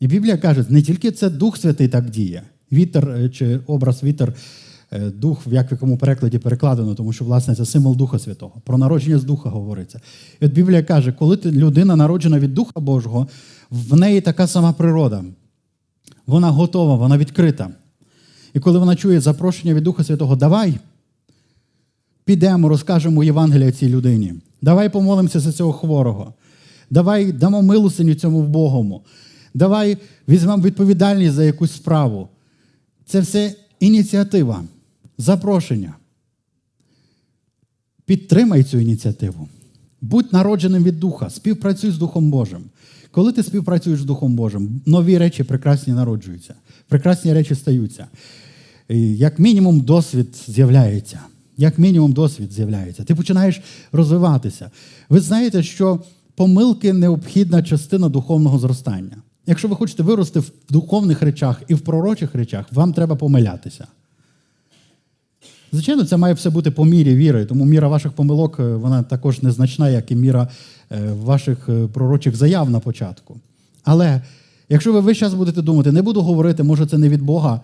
І 0.00 0.06
Біблія 0.06 0.38
каже, 0.38 0.66
не 0.68 0.82
тільки 0.82 1.12
це 1.12 1.30
Дух 1.30 1.56
Святий 1.56 1.88
так 1.88 2.10
діє, 2.10 2.42
вітер 2.72 3.08
е, 3.08 3.28
чи 3.28 3.60
образ 3.66 4.02
вітер, 4.02 4.34
дух, 4.98 5.46
в 5.46 5.52
як 5.52 5.70
в 5.70 5.72
якому 5.72 5.98
перекладі 5.98 6.38
перекладено, 6.38 6.94
тому 6.94 7.12
що, 7.12 7.24
власне, 7.24 7.54
це 7.54 7.66
символ 7.66 7.96
Духа 7.96 8.18
Святого. 8.18 8.52
Про 8.64 8.78
народження 8.78 9.18
з 9.18 9.24
Духа 9.24 9.48
говориться. 9.48 10.00
І 10.40 10.46
от 10.46 10.52
Біблія 10.52 10.82
каже, 10.82 11.12
коли 11.12 11.38
людина 11.44 11.96
народжена 11.96 12.38
від 12.38 12.54
Духа 12.54 12.80
Божого, 12.80 13.28
в 13.70 13.96
неї 13.96 14.20
така 14.20 14.46
сама 14.46 14.72
природа. 14.72 15.24
Вона 16.26 16.50
готова, 16.50 16.94
вона 16.94 17.18
відкрита. 17.18 17.70
І 18.54 18.60
коли 18.60 18.78
вона 18.78 18.96
чує 18.96 19.20
запрошення 19.20 19.74
від 19.74 19.84
Духа 19.84 20.04
Святого, 20.04 20.36
давай 20.36 20.74
підемо, 22.24 22.68
розкажемо 22.68 23.24
Євангелія 23.24 23.72
цій 23.72 23.88
людині. 23.88 24.34
Давай 24.62 24.88
помолимося 24.88 25.40
за 25.40 25.52
цього 25.52 25.72
хворого. 25.72 26.34
Давай 26.90 27.32
дамо 27.32 27.62
милостиню 27.62 28.14
цьому 28.14 28.42
вбогому. 28.42 29.02
Давай 29.54 29.98
візьмемо 30.28 30.62
відповідальність 30.62 31.34
за 31.34 31.44
якусь 31.44 31.72
справу. 31.72 32.28
Це 33.06 33.20
все 33.20 33.54
ініціатива, 33.80 34.64
запрошення. 35.18 35.94
Підтримай 38.04 38.64
цю 38.64 38.78
ініціативу. 38.78 39.48
Будь 40.00 40.32
народженим 40.32 40.84
від 40.84 41.00
Духа, 41.00 41.30
співпрацюй 41.30 41.90
з 41.90 41.98
Духом 41.98 42.30
Божим. 42.30 42.62
Коли 43.10 43.32
ти 43.32 43.42
співпрацюєш 43.42 44.00
з 44.00 44.04
Духом 44.04 44.36
Божим, 44.36 44.80
нові 44.86 45.18
речі 45.18 45.44
прекрасні 45.44 45.92
народжуються, 45.92 46.54
прекрасні 46.88 47.32
речі 47.32 47.54
стаються. 47.54 48.06
Як 48.88 49.38
мінімум, 49.38 49.80
досвід 49.80 50.36
з'являється. 50.48 51.20
Як 51.56 51.78
мінімум, 51.78 52.12
досвід 52.12 52.52
з'являється. 52.52 53.04
Ти 53.04 53.14
починаєш 53.14 53.60
розвиватися. 53.92 54.70
Ви 55.08 55.20
знаєте, 55.20 55.62
що 55.62 56.02
помилки 56.34 56.92
необхідна 56.92 57.62
частина 57.62 58.08
духовного 58.08 58.58
зростання. 58.58 59.16
Якщо 59.46 59.68
ви 59.68 59.76
хочете 59.76 60.02
вирости 60.02 60.40
в 60.40 60.52
духовних 60.70 61.22
речах 61.22 61.62
і 61.68 61.74
в 61.74 61.80
пророчих 61.80 62.34
речах, 62.34 62.66
вам 62.72 62.92
треба 62.92 63.16
помилятися. 63.16 63.86
Звичайно, 65.74 66.04
це 66.04 66.16
має 66.16 66.34
все 66.34 66.50
бути 66.50 66.70
по 66.70 66.84
мірі 66.84 67.14
віри, 67.14 67.44
тому 67.44 67.64
міра 67.64 67.88
ваших 67.88 68.12
помилок 68.12 68.60
е, 68.60 68.74
вона 68.74 69.02
також 69.02 69.42
незначна, 69.42 69.88
як 69.88 70.10
і 70.10 70.16
міра 70.16 70.48
е, 70.90 71.12
ваших 71.12 71.68
е, 71.68 71.86
пророчих 71.86 72.36
заяв 72.36 72.70
на 72.70 72.80
початку. 72.80 73.40
Але 73.82 74.22
якщо 74.68 74.92
ви 74.92 75.00
весь 75.00 75.18
час 75.18 75.34
будете 75.34 75.62
думати, 75.62 75.92
не 75.92 76.02
буду 76.02 76.22
говорити, 76.22 76.62
може 76.62 76.86
це 76.86 76.98
не 76.98 77.08
від 77.08 77.22
Бога, 77.22 77.60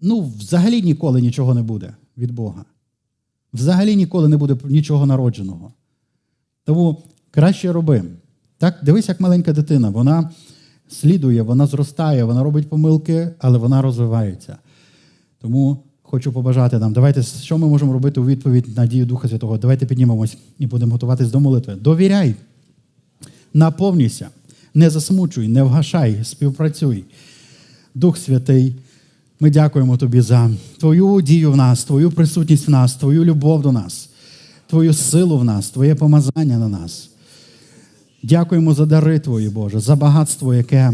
ну, 0.00 0.32
взагалі 0.38 0.82
ніколи 0.82 1.20
нічого 1.20 1.54
не 1.54 1.62
буде 1.62 1.94
від 2.16 2.32
Бога. 2.32 2.64
Взагалі 3.52 3.96
ніколи 3.96 4.28
не 4.28 4.36
буде 4.36 4.56
нічого 4.64 5.06
народженого. 5.06 5.72
Тому 6.64 7.02
краще 7.30 7.72
роби. 7.72 8.02
Так, 8.58 8.80
Дивись, 8.82 9.08
як 9.08 9.20
маленька 9.20 9.52
дитина. 9.52 9.90
Вона 9.90 10.30
слідує, 10.88 11.42
вона 11.42 11.66
зростає, 11.66 12.24
вона 12.24 12.42
робить 12.42 12.68
помилки, 12.68 13.30
але 13.38 13.58
вона 13.58 13.82
розвивається. 13.82 14.56
Тому 15.40 15.89
хочу 16.10 16.32
побажати 16.32 16.78
нам, 16.78 16.92
давайте, 16.92 17.22
що 17.22 17.58
ми 17.58 17.66
можемо 17.66 17.92
робити 17.92 18.20
у 18.20 18.26
відповідь 18.26 18.76
на 18.76 18.86
дію 18.86 19.06
Духа 19.06 19.28
Святого? 19.28 19.58
Давайте 19.58 19.86
піднімемось 19.86 20.36
і 20.58 20.66
будемо 20.66 20.92
готуватись 20.92 21.30
до 21.30 21.40
молитви. 21.40 21.74
Довіряй, 21.74 22.34
наповнюйся, 23.54 24.28
не 24.74 24.90
засмучуй, 24.90 25.48
не 25.48 25.62
вгашай, 25.62 26.24
співпрацюй. 26.24 27.04
Дух 27.94 28.18
Святий. 28.18 28.76
Ми 29.40 29.50
дякуємо 29.50 29.96
Тобі 29.96 30.20
за 30.20 30.50
Твою 30.78 31.20
дію 31.20 31.52
в 31.52 31.56
нас, 31.56 31.84
Твою 31.84 32.10
присутність 32.10 32.68
в 32.68 32.70
нас, 32.70 32.94
Твою 32.94 33.24
любов 33.24 33.62
до 33.62 33.72
нас, 33.72 34.08
Твою 34.66 34.94
силу 34.94 35.38
в 35.38 35.44
нас, 35.44 35.70
Твоє 35.70 35.94
помазання 35.94 36.58
на 36.58 36.68
нас. 36.68 37.10
Дякуємо 38.22 38.74
за 38.74 38.86
дари 38.86 39.18
Твої, 39.18 39.48
Боже, 39.48 39.80
за 39.80 39.96
багатство, 39.96 40.54
яке 40.54 40.92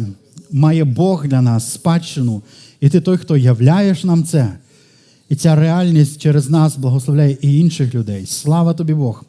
має 0.53 0.85
Бог 0.85 1.27
для 1.27 1.43
нас, 1.43 1.73
спадщину. 1.73 2.43
І 2.81 2.89
ти 2.89 3.01
той, 3.01 3.17
хто 3.17 3.37
являєш 3.37 4.05
нам 4.05 4.25
це. 4.25 4.57
І 5.29 5.37
ця 5.37 5.57
реальність 5.57 6.21
через 6.21 6.51
нас 6.51 6.77
благословляє 6.77 7.39
і 7.41 7.59
інших 7.59 7.95
людей. 7.95 8.27
Слава 8.27 8.75
тобі, 8.75 8.95
Бог, 8.95 9.25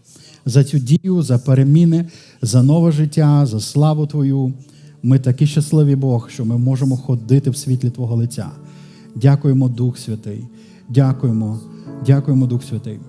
за 0.46 0.64
цю 0.64 0.80
дію, 0.80 1.22
за 1.22 1.38
переміни, 1.38 2.06
за 2.42 2.64
нове 2.64 2.92
життя, 2.92 3.46
за 3.46 3.60
славу 3.60 4.08
Твою. 4.08 4.54
Ми 5.04 5.20
такі 5.20 5.48
щасливі 5.48 5.96
Бог, 5.96 6.30
що 6.30 6.46
ми 6.46 6.58
можемо 6.58 6.98
ходити 6.98 7.50
в 7.50 7.58
світлі 7.58 7.90
Твого 7.90 8.16
лиця. 8.16 8.50
Дякуємо, 9.16 9.70
Дух 9.70 9.98
Святий. 9.98 10.48
Дякуємо, 10.90 11.60
дякуємо, 12.06 12.46
Дух 12.48 12.64
Святий. 12.64 13.00